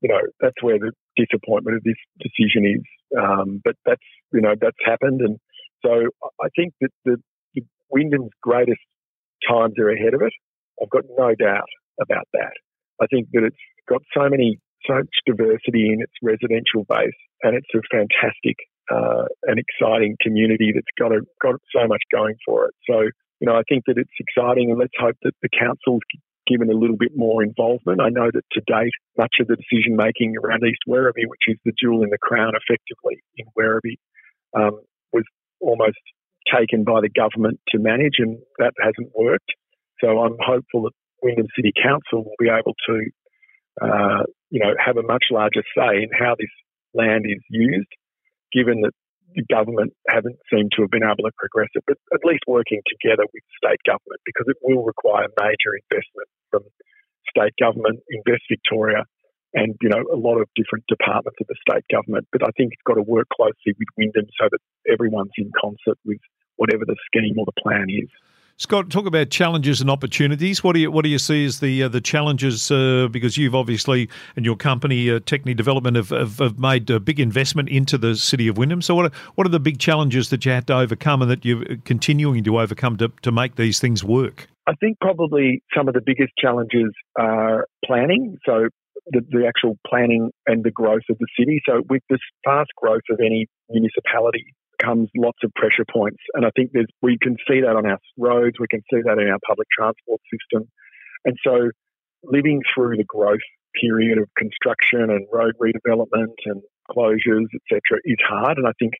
you 0.00 0.08
know, 0.08 0.20
that's 0.40 0.62
where 0.62 0.78
the 0.78 0.92
disappointment 1.16 1.76
of 1.76 1.82
this 1.82 1.98
decision 2.20 2.64
is. 2.64 2.82
Um, 3.18 3.60
but 3.64 3.74
that's 3.84 4.02
you 4.32 4.40
know 4.40 4.54
that's 4.60 4.76
happened, 4.84 5.20
and 5.20 5.38
so 5.84 6.08
I 6.40 6.48
think 6.56 6.72
that 6.80 6.90
the, 7.04 7.16
the 7.54 7.62
Wyndham's 7.90 8.32
greatest 8.42 8.80
times 9.48 9.74
are 9.78 9.90
ahead 9.90 10.14
of 10.14 10.22
it. 10.22 10.32
I've 10.82 10.90
got 10.90 11.04
no 11.16 11.34
doubt 11.34 11.70
about 12.00 12.26
that. 12.32 12.54
I 13.00 13.06
think 13.06 13.28
that 13.32 13.44
it's 13.44 13.56
got 13.88 14.02
so 14.16 14.28
many 14.28 14.58
so 14.86 14.94
much 14.94 15.16
diversity 15.26 15.92
in 15.92 16.02
its 16.02 16.12
residential 16.22 16.84
base, 16.88 17.18
and 17.42 17.56
it's 17.56 17.68
a 17.74 17.80
fantastic 17.90 18.56
uh, 18.92 19.24
and 19.44 19.58
exciting 19.58 20.16
community 20.20 20.72
that's 20.74 20.92
got 20.98 21.12
a, 21.12 21.20
got 21.40 21.56
so 21.74 21.86
much 21.86 22.02
going 22.12 22.34
for 22.44 22.66
it. 22.66 22.74
So 22.88 23.08
you 23.40 23.46
know, 23.46 23.56
I 23.56 23.62
think 23.68 23.84
that 23.86 23.98
it's 23.98 24.18
exciting, 24.18 24.70
and 24.70 24.78
let's 24.78 24.94
hope 24.98 25.16
that 25.22 25.32
the 25.42 25.48
council's 25.48 26.02
given 26.46 26.70
a 26.70 26.76
little 26.76 26.96
bit 26.96 27.12
more 27.14 27.42
involvement. 27.42 28.00
I 28.00 28.10
know 28.10 28.30
that 28.32 28.42
to 28.52 28.60
date, 28.66 28.92
much 29.16 29.34
of 29.40 29.46
the 29.46 29.56
decision 29.56 29.96
making 29.96 30.34
around 30.42 30.62
East 30.64 30.82
Werribee, 30.88 31.26
which 31.26 31.46
is 31.48 31.56
the 31.64 31.72
jewel 31.80 32.02
in 32.02 32.10
the 32.10 32.18
crown 32.18 32.52
effectively 32.54 33.22
in 33.36 33.46
Werribee, 33.56 33.98
um, 34.56 34.80
was 35.12 35.24
almost 35.60 35.98
taken 36.52 36.84
by 36.84 37.00
the 37.00 37.08
government 37.08 37.60
to 37.70 37.78
manage, 37.78 38.16
and 38.18 38.38
that 38.58 38.72
hasn't 38.80 39.10
worked. 39.14 39.50
So 40.00 40.20
I'm 40.20 40.36
hopeful 40.38 40.82
that 40.82 40.92
Wyndham 41.22 41.46
City 41.56 41.72
Council 41.82 42.24
will 42.24 42.38
be 42.38 42.48
able 42.48 42.74
to, 42.86 42.96
uh, 43.80 44.22
you 44.50 44.60
know, 44.60 44.74
have 44.84 44.96
a 44.96 45.02
much 45.02 45.24
larger 45.30 45.62
say 45.76 46.02
in 46.02 46.10
how 46.12 46.34
this 46.38 46.50
land 46.92 47.24
is 47.26 47.42
used, 47.48 47.88
given 48.52 48.82
that 48.82 48.92
the 49.34 49.44
government 49.50 49.92
haven't 50.08 50.38
seemed 50.50 50.72
to 50.78 50.82
have 50.82 50.90
been 50.90 51.04
able 51.04 51.26
to 51.26 51.34
progress 51.36 51.70
it, 51.74 51.84
but 51.86 51.98
at 52.14 52.22
least 52.24 52.46
working 52.46 52.80
together 52.86 53.26
with 53.34 53.42
state 53.58 53.82
government 53.84 54.22
because 54.24 54.46
it 54.48 54.56
will 54.62 54.86
require 54.86 55.26
major 55.38 55.74
investment 55.74 56.28
from 56.50 56.62
state 57.28 57.54
government, 57.58 58.00
Invest 58.10 58.46
Victoria, 58.48 59.02
and 59.54 59.74
you 59.82 59.88
know 59.88 60.02
a 60.12 60.18
lot 60.18 60.38
of 60.38 60.48
different 60.54 60.86
departments 60.86 61.38
of 61.40 61.46
the 61.46 61.58
state 61.62 61.84
government. 61.90 62.26
But 62.30 62.42
I 62.42 62.50
think 62.56 62.72
it's 62.72 62.86
got 62.86 62.94
to 62.94 63.06
work 63.06 63.26
closely 63.34 63.74
with 63.78 63.90
Wyndham 63.98 64.26
so 64.38 64.48
that 64.50 64.62
everyone's 64.90 65.34
in 65.38 65.50
concert 65.58 65.98
with 66.04 66.22
whatever 66.56 66.86
the 66.86 66.96
scheme 67.06 67.38
or 67.38 67.46
the 67.46 67.60
plan 67.62 67.86
is. 67.90 68.10
Scott, 68.56 68.88
talk 68.88 69.06
about 69.06 69.30
challenges 69.30 69.80
and 69.80 69.90
opportunities. 69.90 70.62
What 70.62 70.74
do 70.74 70.80
you 70.80 70.88
what 70.88 71.02
do 71.02 71.10
you 71.10 71.18
see 71.18 71.44
as 71.44 71.58
the 71.58 71.82
uh, 71.82 71.88
the 71.88 72.00
challenges? 72.00 72.70
Uh, 72.70 73.08
because 73.10 73.36
you've 73.36 73.54
obviously 73.54 74.08
and 74.36 74.44
your 74.44 74.54
company, 74.54 75.10
uh, 75.10 75.18
Techne 75.18 75.56
Development, 75.56 75.96
have, 75.96 76.10
have, 76.10 76.38
have, 76.38 76.58
made 76.58 76.88
a 76.88 77.00
big 77.00 77.18
investment 77.18 77.68
into 77.68 77.98
the 77.98 78.14
city 78.14 78.46
of 78.46 78.56
Wyndham. 78.56 78.80
So, 78.80 78.94
what 78.94 79.06
are, 79.06 79.18
what 79.34 79.44
are 79.44 79.50
the 79.50 79.58
big 79.58 79.80
challenges 79.80 80.30
that 80.30 80.44
you 80.44 80.52
had 80.52 80.68
to 80.68 80.76
overcome 80.76 81.20
and 81.20 81.30
that 81.32 81.44
you're 81.44 81.64
continuing 81.84 82.44
to 82.44 82.60
overcome 82.60 82.96
to, 82.98 83.10
to 83.22 83.32
make 83.32 83.56
these 83.56 83.80
things 83.80 84.04
work? 84.04 84.48
I 84.68 84.74
think 84.74 84.98
probably 85.00 85.60
some 85.76 85.88
of 85.88 85.94
the 85.94 86.00
biggest 86.00 86.32
challenges 86.38 86.92
are 87.18 87.66
planning. 87.84 88.38
So, 88.46 88.68
the, 89.08 89.20
the 89.30 89.46
actual 89.48 89.76
planning 89.84 90.30
and 90.46 90.62
the 90.62 90.70
growth 90.70 91.02
of 91.10 91.18
the 91.18 91.26
city. 91.36 91.60
So, 91.68 91.82
with 91.90 92.02
this 92.08 92.20
fast 92.44 92.70
growth 92.76 93.02
of 93.10 93.18
any 93.18 93.46
municipality, 93.68 94.54
comes 94.84 95.08
lots 95.16 95.38
of 95.42 95.52
pressure 95.54 95.84
points. 95.90 96.22
And 96.34 96.44
I 96.44 96.50
think 96.56 96.70
there's, 96.72 96.90
we 97.02 97.18
can 97.20 97.36
see 97.48 97.60
that 97.60 97.76
on 97.76 97.86
our 97.86 97.98
roads, 98.18 98.56
we 98.60 98.66
can 98.68 98.82
see 98.92 99.00
that 99.04 99.18
in 99.18 99.28
our 99.28 99.38
public 99.46 99.68
transport 99.76 100.20
system. 100.30 100.68
And 101.24 101.36
so 101.44 101.70
living 102.22 102.62
through 102.74 102.96
the 102.96 103.04
growth 103.04 103.44
period 103.80 104.18
of 104.18 104.28
construction 104.36 105.10
and 105.10 105.26
road 105.32 105.54
redevelopment 105.60 106.36
and 106.46 106.62
closures, 106.90 107.48
etc., 107.54 108.00
is 108.04 108.18
hard. 108.26 108.58
And 108.58 108.66
I 108.66 108.72
think 108.78 108.94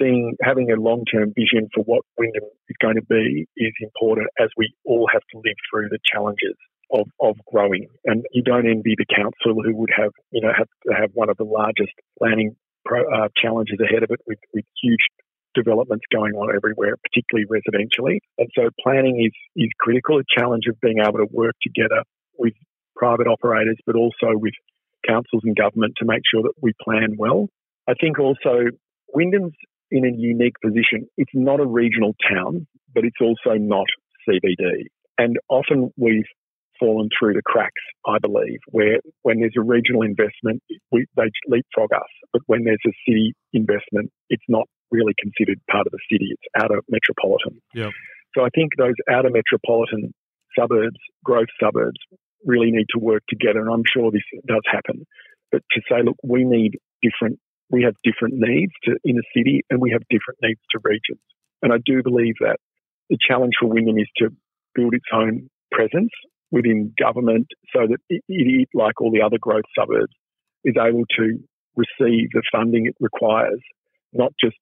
seeing 0.00 0.34
having 0.42 0.70
a 0.70 0.80
long 0.80 1.04
term 1.04 1.32
vision 1.34 1.68
for 1.74 1.82
what 1.84 2.02
Wyndham 2.16 2.48
is 2.68 2.76
going 2.80 2.96
to 2.96 3.04
be 3.08 3.46
is 3.56 3.72
important 3.80 4.28
as 4.40 4.48
we 4.56 4.72
all 4.84 5.08
have 5.12 5.22
to 5.32 5.38
live 5.38 5.58
through 5.70 5.88
the 5.90 5.98
challenges 6.10 6.54
of, 6.90 7.06
of 7.20 7.36
growing. 7.50 7.88
And 8.04 8.24
you 8.32 8.42
don't 8.42 8.68
envy 8.68 8.94
the 8.96 9.06
council 9.14 9.60
who 9.62 9.76
would 9.76 9.90
have, 9.96 10.12
you 10.30 10.40
know, 10.42 10.52
have 10.56 10.68
have 10.96 11.10
one 11.14 11.28
of 11.28 11.36
the 11.36 11.44
largest 11.44 11.92
planning 12.18 12.56
pro, 12.88 13.02
uh, 13.02 13.28
challenges 13.40 13.78
ahead 13.78 14.02
of 14.02 14.10
it 14.10 14.20
with, 14.26 14.38
with 14.52 14.64
huge 14.82 15.04
developments 15.54 16.04
going 16.12 16.32
on 16.34 16.54
everywhere, 16.54 16.96
particularly 16.96 17.46
residentially. 17.46 18.18
And 18.38 18.48
so 18.56 18.70
planning 18.82 19.24
is, 19.24 19.32
is 19.54 19.70
critical, 19.78 20.18
a 20.18 20.22
challenge 20.28 20.64
of 20.68 20.80
being 20.80 20.98
able 21.00 21.18
to 21.18 21.28
work 21.30 21.54
together 21.62 22.02
with 22.38 22.54
private 22.96 23.26
operators, 23.26 23.76
but 23.86 23.94
also 23.94 24.34
with 24.34 24.54
councils 25.06 25.42
and 25.44 25.54
government 25.54 25.94
to 25.98 26.04
make 26.04 26.22
sure 26.32 26.42
that 26.42 26.54
we 26.60 26.72
plan 26.82 27.16
well. 27.18 27.48
I 27.88 27.94
think 27.94 28.18
also 28.18 28.70
Wyndham's 29.14 29.54
in 29.90 30.04
a 30.04 30.10
unique 30.14 30.60
position. 30.62 31.08
It's 31.16 31.32
not 31.34 31.60
a 31.60 31.66
regional 31.66 32.14
town, 32.28 32.66
but 32.94 33.04
it's 33.04 33.20
also 33.20 33.56
not 33.56 33.86
CBD. 34.28 34.88
And 35.16 35.38
often 35.48 35.92
we've 35.96 36.28
fallen 36.78 37.08
through 37.18 37.34
the 37.34 37.42
cracks, 37.44 37.82
I 38.06 38.18
believe, 38.18 38.60
where 38.70 38.98
when 39.22 39.40
there's 39.40 39.56
a 39.58 39.62
regional 39.62 40.02
investment, 40.02 40.62
we, 40.92 41.06
they 41.16 41.30
leapfrog 41.46 41.92
us. 41.92 42.08
But 42.32 42.42
when 42.46 42.64
there's 42.64 42.82
a 42.86 42.92
city 43.06 43.34
investment, 43.52 44.10
it's 44.30 44.44
not 44.48 44.66
really 44.90 45.14
considered 45.20 45.60
part 45.70 45.86
of 45.86 45.92
the 45.92 46.00
city. 46.10 46.28
It's 46.30 46.62
outer 46.62 46.80
metropolitan. 46.88 47.60
Yeah. 47.74 47.90
So 48.36 48.44
I 48.44 48.48
think 48.54 48.72
those 48.76 48.94
outer 49.10 49.30
metropolitan 49.30 50.12
suburbs, 50.58 50.98
growth 51.24 51.48
suburbs, 51.60 51.98
really 52.44 52.70
need 52.70 52.86
to 52.94 52.98
work 52.98 53.22
together. 53.28 53.60
And 53.60 53.70
I'm 53.70 53.84
sure 53.92 54.10
this 54.10 54.22
does 54.46 54.62
happen. 54.66 55.04
But 55.50 55.62
to 55.72 55.80
say, 55.90 56.02
look, 56.04 56.16
we 56.22 56.44
need 56.44 56.78
different, 57.02 57.38
we 57.70 57.82
have 57.84 57.94
different 58.04 58.34
needs 58.36 58.72
to 58.84 58.96
inner 59.04 59.22
city 59.34 59.64
and 59.70 59.80
we 59.80 59.90
have 59.90 60.02
different 60.10 60.38
needs 60.42 60.60
to 60.72 60.78
regions. 60.82 61.22
And 61.62 61.72
I 61.72 61.76
do 61.84 62.02
believe 62.02 62.34
that 62.40 62.58
the 63.10 63.18
challenge 63.18 63.54
for 63.60 63.68
Wyndham 63.68 63.98
is 63.98 64.08
to 64.18 64.28
build 64.74 64.94
its 64.94 65.06
own 65.12 65.48
presence 65.72 66.12
within 66.50 66.92
government 66.98 67.46
so 67.74 67.86
that 67.86 67.98
it, 68.08 68.68
like 68.74 69.00
all 69.00 69.10
the 69.10 69.22
other 69.22 69.38
growth 69.40 69.64
suburbs, 69.78 70.12
is 70.64 70.74
able 70.78 71.04
to 71.16 71.38
receive 71.76 72.30
the 72.32 72.42
funding 72.50 72.86
it 72.86 72.96
requires, 73.00 73.60
not 74.12 74.32
just 74.42 74.56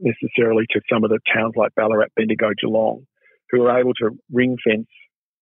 necessarily 0.00 0.64
to 0.70 0.80
some 0.92 1.04
of 1.04 1.10
the 1.10 1.20
towns 1.32 1.54
like 1.56 1.74
Ballarat, 1.74 2.08
Bendigo, 2.16 2.50
Geelong, 2.60 3.06
who 3.50 3.62
are 3.62 3.78
able 3.78 3.94
to 3.94 4.10
ring 4.32 4.56
fence 4.66 4.88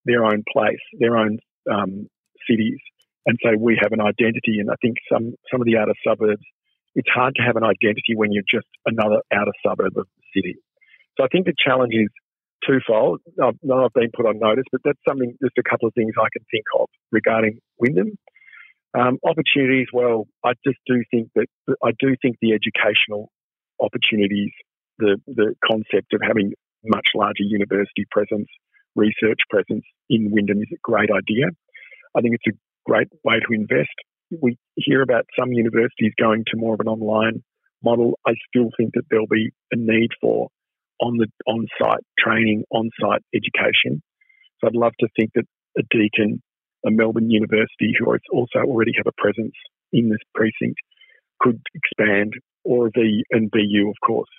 their 0.04 0.24
own 0.24 0.44
place, 0.52 0.82
their 0.98 1.16
own 1.16 1.38
um, 1.70 2.06
cities, 2.48 2.78
and 3.26 3.38
say 3.42 3.52
we 3.58 3.78
have 3.80 3.92
an 3.92 4.00
identity. 4.00 4.60
And 4.60 4.70
I 4.70 4.74
think 4.82 4.96
some 5.10 5.34
some 5.50 5.60
of 5.60 5.66
the 5.66 5.78
outer 5.78 5.94
suburbs, 6.06 6.44
it's 6.94 7.08
hard 7.08 7.34
to 7.36 7.42
have 7.42 7.56
an 7.56 7.64
identity 7.64 8.14
when 8.14 8.32
you're 8.32 8.44
just 8.48 8.68
another 8.86 9.22
outer 9.32 9.52
suburb 9.66 9.96
of 9.96 10.06
the 10.06 10.22
city. 10.34 10.56
So 11.16 11.24
I 11.24 11.28
think 11.28 11.46
the 11.46 11.54
challenge 11.56 11.94
is 11.94 12.10
twofold. 12.66 13.20
I've, 13.42 13.54
I've 13.70 13.92
been 13.92 14.10
put 14.14 14.26
on 14.26 14.38
notice, 14.38 14.64
but 14.72 14.80
that's 14.84 14.98
something, 15.08 15.36
just 15.42 15.58
a 15.58 15.68
couple 15.68 15.88
of 15.88 15.94
things 15.94 16.12
I 16.18 16.28
can 16.32 16.44
think 16.50 16.64
of 16.78 16.88
regarding 17.12 17.58
Wyndham. 17.78 18.18
Um, 18.98 19.18
opportunities, 19.26 19.88
well, 19.92 20.26
I 20.44 20.52
just 20.64 20.78
do 20.86 21.02
think 21.10 21.28
that 21.34 21.46
I 21.82 21.90
do 21.98 22.14
think 22.22 22.36
the 22.40 22.52
educational 22.52 23.30
opportunities, 23.80 24.50
the 24.98 25.18
the 25.26 25.54
concept 25.68 26.14
of 26.14 26.20
having 26.22 26.52
much 26.84 27.08
larger 27.14 27.42
university 27.42 28.06
presence, 28.10 28.48
research 28.94 29.40
presence 29.50 29.84
in 30.08 30.30
Wyndham 30.30 30.58
is 30.58 30.70
a 30.72 30.78
great 30.82 31.10
idea. 31.10 31.46
I 32.16 32.20
think 32.20 32.34
it's 32.34 32.54
a 32.54 32.58
great 32.86 33.08
way 33.24 33.40
to 33.40 33.52
invest. 33.52 33.94
We 34.40 34.58
hear 34.76 35.02
about 35.02 35.26
some 35.38 35.52
universities 35.52 36.12
going 36.20 36.44
to 36.48 36.56
more 36.56 36.74
of 36.74 36.80
an 36.80 36.88
online 36.88 37.42
model. 37.82 38.18
I 38.26 38.34
still 38.48 38.70
think 38.76 38.92
that 38.94 39.04
there'll 39.10 39.26
be 39.26 39.50
a 39.72 39.76
need 39.76 40.10
for 40.20 40.48
on 41.00 41.16
the 41.18 41.26
on-site 41.46 42.04
training, 42.18 42.64
on-site 42.70 43.22
education. 43.34 44.02
So 44.60 44.68
I'd 44.68 44.74
love 44.76 44.92
to 45.00 45.08
think 45.18 45.30
that 45.34 45.44
a 45.78 45.82
Deakin, 45.90 46.40
a 46.86 46.90
Melbourne 46.90 47.30
University, 47.30 47.94
who 47.98 48.06
also 48.32 48.58
already 48.60 48.92
have 48.96 49.06
a 49.06 49.20
presence 49.20 49.54
in 49.92 50.08
this 50.08 50.20
precinct, 50.34 50.78
could 51.40 51.60
expand, 51.74 52.34
or 52.64 52.90
the 52.94 53.24
and 53.30 53.50
VU, 53.52 53.88
of 53.88 53.96
course. 54.06 54.30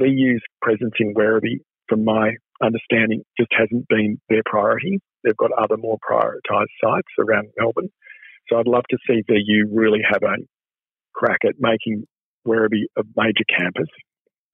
VU's 0.00 0.42
presence 0.60 0.94
in 0.98 1.14
Werribee, 1.14 1.60
from 1.88 2.04
my 2.04 2.32
understanding, 2.62 3.22
just 3.38 3.52
hasn't 3.56 3.86
been 3.88 4.20
their 4.28 4.42
priority. 4.44 5.00
They've 5.22 5.36
got 5.36 5.52
other 5.52 5.76
more 5.76 5.98
prioritised 6.08 6.74
sites 6.82 7.08
around 7.18 7.48
Melbourne. 7.58 7.90
So 8.48 8.58
I'd 8.58 8.66
love 8.66 8.84
to 8.90 8.98
see 9.08 9.22
VU 9.26 9.68
really 9.72 10.00
have 10.10 10.22
a 10.22 10.36
crack 11.14 11.38
at 11.46 11.54
making 11.58 12.04
Werribee 12.46 12.86
a 12.98 13.02
major 13.16 13.44
campus. 13.48 13.88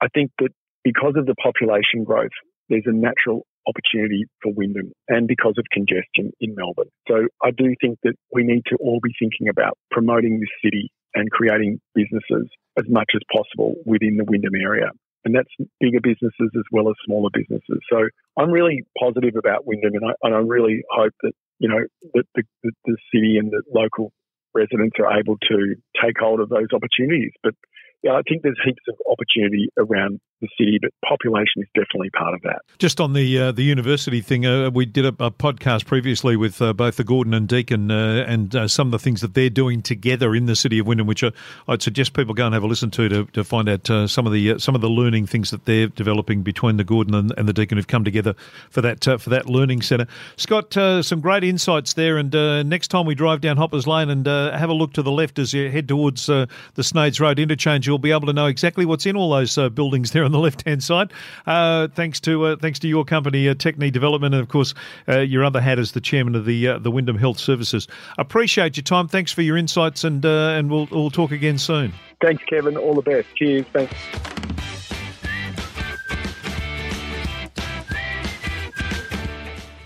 I 0.00 0.08
think 0.14 0.30
that 0.38 0.50
because 0.84 1.14
of 1.16 1.26
the 1.26 1.34
population 1.34 2.04
growth, 2.04 2.34
there's 2.68 2.86
a 2.86 2.92
natural 2.92 3.46
opportunity 3.66 4.24
for 4.42 4.52
Wyndham 4.52 4.92
and 5.08 5.26
because 5.26 5.54
of 5.58 5.64
congestion 5.72 6.32
in 6.40 6.54
Melbourne. 6.54 6.90
So 7.08 7.28
I 7.42 7.50
do 7.50 7.74
think 7.80 7.98
that 8.04 8.14
we 8.32 8.42
need 8.42 8.62
to 8.68 8.76
all 8.80 9.00
be 9.02 9.12
thinking 9.18 9.48
about 9.48 9.76
promoting 9.90 10.40
this 10.40 10.48
city 10.64 10.90
and 11.14 11.30
creating 11.30 11.80
businesses 11.94 12.48
as 12.78 12.84
much 12.88 13.10
as 13.14 13.20
possible 13.34 13.74
within 13.84 14.16
the 14.16 14.24
Wyndham 14.24 14.54
area. 14.54 14.90
And 15.24 15.34
that's 15.34 15.50
bigger 15.80 16.00
businesses 16.00 16.50
as 16.56 16.64
well 16.72 16.88
as 16.88 16.94
smaller 17.04 17.28
businesses. 17.32 17.80
So 17.92 18.08
I'm 18.38 18.50
really 18.50 18.84
positive 18.98 19.34
about 19.36 19.66
Wyndham 19.66 19.92
and 19.94 20.10
I, 20.10 20.14
and 20.22 20.34
I 20.34 20.38
really 20.38 20.82
hope 20.90 21.12
that, 21.22 21.32
you 21.58 21.68
know, 21.68 21.84
that 22.14 22.24
the, 22.34 22.42
the, 22.62 22.72
the 22.86 22.96
city 23.12 23.36
and 23.36 23.50
the 23.50 23.62
local 23.74 24.12
residents 24.54 24.96
are 24.98 25.18
able 25.18 25.36
to 25.50 25.74
take 26.02 26.16
hold 26.18 26.40
of 26.40 26.48
those 26.48 26.72
opportunities. 26.72 27.32
But 27.42 27.54
yeah, 28.02 28.12
I 28.12 28.22
think 28.26 28.42
there's 28.42 28.58
heaps 28.64 28.82
of 28.88 28.94
opportunity 29.10 29.68
around 29.76 30.20
the 30.40 30.48
city, 30.58 30.78
but 30.80 30.90
population 31.06 31.60
is 31.60 31.68
definitely 31.74 32.08
part 32.10 32.32
of 32.32 32.40
that. 32.42 32.60
Just 32.78 32.98
on 32.98 33.12
the 33.12 33.38
uh, 33.38 33.52
the 33.52 33.62
university 33.62 34.22
thing, 34.22 34.46
uh, 34.46 34.70
we 34.70 34.86
did 34.86 35.04
a, 35.04 35.08
a, 35.08 35.30
podcast 35.30 35.84
previously 35.84 36.34
with 36.34 36.62
uh, 36.62 36.72
both 36.72 36.96
the 36.96 37.04
Gordon 37.04 37.34
and 37.34 37.46
Deakin, 37.46 37.90
uh, 37.90 38.24
and 38.26 38.56
uh, 38.56 38.68
some 38.68 38.86
of 38.86 38.92
the 38.92 38.98
things 38.98 39.20
that 39.20 39.34
they're 39.34 39.50
doing 39.50 39.82
together 39.82 40.34
in 40.34 40.46
the 40.46 40.56
city 40.56 40.78
of 40.78 40.86
Wyndham, 40.86 41.06
which 41.06 41.22
I'd 41.68 41.82
suggest 41.82 42.14
people 42.14 42.32
go 42.32 42.46
and 42.46 42.54
have 42.54 42.62
a 42.62 42.66
listen 42.66 42.90
to 42.92 43.08
to, 43.10 43.24
to 43.26 43.44
find 43.44 43.68
out 43.68 43.90
uh, 43.90 44.06
some 44.06 44.26
of 44.26 44.32
the 44.32 44.58
some 44.58 44.74
of 44.74 44.80
the 44.80 44.88
learning 44.88 45.26
things 45.26 45.50
that 45.50 45.66
they're 45.66 45.88
developing 45.88 46.42
between 46.42 46.78
the 46.78 46.84
Gordon 46.84 47.14
and, 47.14 47.34
and 47.36 47.46
the 47.46 47.52
Deakin 47.52 47.76
who've 47.76 47.86
come 47.86 48.04
together 48.04 48.34
for 48.70 48.80
that 48.80 49.04
for 49.04 49.28
that 49.28 49.46
learning 49.46 49.82
centre. 49.82 50.06
Scott, 50.36 50.72
some 51.04 51.20
great 51.20 51.44
insights 51.44 51.92
there, 51.92 52.16
and 52.16 52.32
next 52.66 52.88
time 52.88 53.04
we 53.04 53.14
drive 53.14 53.42
down 53.42 53.58
Hoppers 53.58 53.86
Lane 53.86 54.08
and 54.08 54.26
have 54.26 54.70
a 54.70 54.74
look 54.74 54.94
to 54.94 55.02
the 55.02 55.12
left 55.12 55.38
as 55.38 55.52
you 55.52 55.70
head 55.70 55.86
towards 55.86 56.26
the 56.26 56.48
Sneydes 56.78 57.20
Road 57.20 57.38
interchange 57.38 57.89
you'll 57.90 57.98
be 57.98 58.12
able 58.12 58.26
to 58.26 58.32
know 58.32 58.46
exactly 58.46 58.86
what's 58.86 59.04
in 59.04 59.16
all 59.16 59.30
those 59.32 59.58
uh, 59.58 59.68
buildings 59.68 60.12
there 60.12 60.22
on 60.24 60.30
the 60.30 60.38
left 60.38 60.62
hand 60.62 60.80
side. 60.80 61.12
Uh, 61.44 61.88
thanks 61.88 62.20
to 62.20 62.44
uh, 62.44 62.56
thanks 62.56 62.78
to 62.78 62.86
your 62.86 63.04
company, 63.04 63.48
uh, 63.48 63.54
Techne 63.54 63.90
Development, 63.90 64.32
and 64.32 64.40
of 64.40 64.48
course 64.48 64.74
uh, 65.08 65.18
your 65.18 65.44
other 65.44 65.60
hat 65.60 65.80
as 65.80 65.90
the 65.90 66.00
chairman 66.00 66.36
of 66.36 66.44
the 66.44 66.68
uh, 66.68 66.78
the 66.78 66.90
Wyndham 66.90 67.18
Health 67.18 67.38
Services. 67.38 67.88
Appreciate 68.16 68.76
your 68.76 68.84
time. 68.84 69.08
Thanks 69.08 69.32
for 69.32 69.42
your 69.42 69.56
insights, 69.56 70.04
and 70.04 70.24
and 70.24 70.70
we'll 70.70 70.86
we'll 70.92 71.10
talk 71.10 71.32
again 71.32 71.58
soon. 71.58 71.92
Thanks, 72.22 72.44
Kevin. 72.44 72.76
All 72.76 72.94
the 72.94 73.02
best. 73.02 73.26
Cheers. 73.34 73.66
Thanks. 73.72 73.94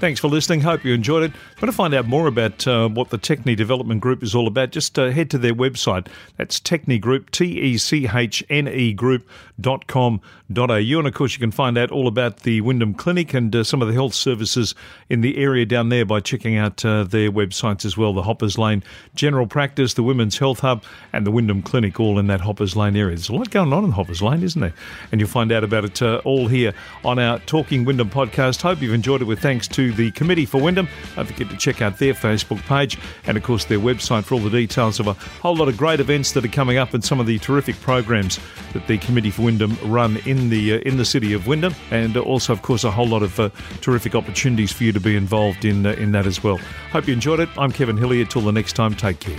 Thanks 0.01 0.21
for 0.21 0.29
listening. 0.29 0.61
Hope 0.61 0.85
you 0.85 0.93
enjoyed 0.93 1.23
it. 1.23 1.33
Want 1.65 1.73
to 1.73 1.77
find 1.79 1.95
out 1.95 2.07
more 2.07 2.27
about 2.27 2.67
uh, 2.67 2.91
what 2.91 3.09
the 3.09 3.17
Techne 3.17 3.57
Development 3.57 3.99
Group 3.99 4.23
is 4.23 4.35
all 4.35 4.47
about? 4.47 4.71
Just 4.71 4.99
uh, 4.99 5.09
head 5.09 5.31
to 5.31 5.39
their 5.39 5.55
website. 5.55 6.09
That's 6.37 6.61
Techne 6.61 7.01
Group, 7.01 7.31
T 7.31 7.59
E 7.59 7.79
C 7.79 8.07
H 8.07 8.45
N 8.51 8.69
E 8.69 8.93
Group.com.au. 8.93 10.19
And 10.59 11.07
of 11.07 11.15
course, 11.15 11.33
you 11.33 11.39
can 11.39 11.51
find 11.51 11.79
out 11.79 11.91
all 11.91 12.07
about 12.07 12.41
the 12.41 12.61
Wyndham 12.61 12.93
Clinic 12.93 13.33
and 13.33 13.57
uh, 13.57 13.65
some 13.65 13.81
of 13.81 13.89
the 13.89 13.95
health 13.95 14.13
services 14.13 14.75
in 15.09 15.23
the 15.23 15.39
area 15.39 15.65
down 15.65 15.89
there 15.89 16.05
by 16.05 16.21
checking 16.21 16.59
out 16.59 16.85
uh, 16.85 17.03
their 17.05 17.33
websites 17.33 17.87
as 17.87 17.97
well 17.97 18.13
the 18.13 18.25
Hoppers 18.25 18.59
Lane 18.59 18.83
General 19.15 19.47
Practice, 19.47 19.95
the 19.95 20.03
Women's 20.03 20.37
Health 20.37 20.61
Hub, 20.61 20.85
and 21.15 21.27
the 21.27 21.31
Wyndham 21.31 21.63
Clinic, 21.63 21.99
all 21.99 22.19
in 22.19 22.27
that 22.27 22.43
Hoppers 22.43 22.77
Lane 22.77 22.95
area. 22.95 23.17
There's 23.17 23.31
a 23.31 23.35
lot 23.35 23.49
going 23.49 23.73
on 23.73 23.85
in 23.85 23.93
Hoppers 23.93 24.21
Lane, 24.21 24.43
isn't 24.43 24.61
there? 24.61 24.75
And 25.13 25.19
you'll 25.19 25.31
find 25.31 25.51
out 25.51 25.65
about 25.65 25.87
it 25.87 26.03
uh, 26.03 26.21
all 26.27 26.47
here 26.47 26.75
on 27.07 27.19
our 27.19 27.39
Talking 27.39 27.87
Wyndham 27.87 28.11
podcast. 28.11 28.61
Hope 28.61 28.83
you've 28.83 28.93
enjoyed 28.93 29.23
it 29.23 29.25
with 29.25 29.41
thanks 29.41 29.67
to 29.69 29.95
the 29.95 30.11
Committee 30.11 30.45
for 30.45 30.61
Wyndham. 30.61 30.89
Don't 31.17 31.25
forget 31.25 31.54
check 31.55 31.83
out 31.83 31.99
their 31.99 32.15
Facebook 32.15 32.61
page 32.63 32.99
and, 33.27 33.37
of 33.37 33.43
course, 33.43 33.65
their 33.65 33.79
website 33.79 34.25
for 34.25 34.35
all 34.35 34.41
the 34.41 34.51
details 34.51 35.01
of 35.01 35.07
a 35.07 35.13
whole 35.13 35.57
lot 35.57 35.69
of 35.69 35.77
great 35.77 36.01
events 36.01 36.33
that 36.33 36.45
are 36.45 36.49
coming 36.49 36.79
up 36.79 36.95
and 36.95 37.05
some 37.05 37.21
of 37.21 37.27
the 37.27 37.39
terrific 37.39 37.81
programs 37.81 38.39
that 38.73 38.87
the 38.87 38.99
Committee 38.99 39.31
for 39.31 39.43
Wyndham 39.43 39.77
run 39.85 40.17
in 40.27 40.51
the 40.51 40.75
uh, 40.75 40.79
in 40.81 40.97
the 40.97 41.05
city 41.05 41.33
of 41.33 41.47
Wyndham, 41.47 41.75
and 41.91 42.17
also, 42.17 42.53
of 42.53 42.63
course, 42.63 42.85
a 42.85 42.91
whole 42.91 43.07
lot 43.07 43.23
of 43.23 43.39
uh, 43.39 43.51
terrific 43.81 44.15
opportunities 44.15 44.73
for 44.73 44.85
you 44.85 44.93
to 44.93 45.01
be 45.01 45.17
involved 45.17 45.65
in 45.65 45.87
uh, 45.87 45.93
in 45.93 46.13
that 46.13 46.27
as 46.27 46.43
well. 46.43 46.59
Hope 46.91 47.07
you 47.07 47.15
enjoyed 47.15 47.41
it. 47.41 47.49
I'm 47.57 47.73
Kevin 47.73 47.97
Hillier. 47.97 48.25
Till 48.25 48.43
the 48.43 48.53
next 48.53 48.75
time, 48.75 48.95
take 48.95 49.21
care. 49.21 49.39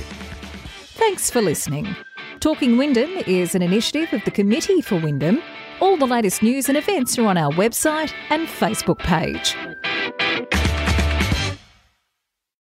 Thanks 0.96 1.30
for 1.30 1.42
listening. 1.42 1.96
Talking 2.40 2.78
Wyndham 2.78 3.10
is 3.28 3.56
an 3.56 3.62
initiative 3.62 4.14
of 4.14 4.24
the 4.24 4.32
Committee 4.32 4.82
for 4.82 5.00
Wyndham. 5.00 5.42
All 5.82 5.98
the 5.98 6.08
latest 6.08 6.42
news 6.42 6.70
and 6.70 6.78
events 6.78 7.18
are 7.18 7.26
on 7.26 7.38
our 7.38 7.52
website 7.52 8.14
and 8.30 8.48
Facebook 8.48 9.00
page. 9.00 9.56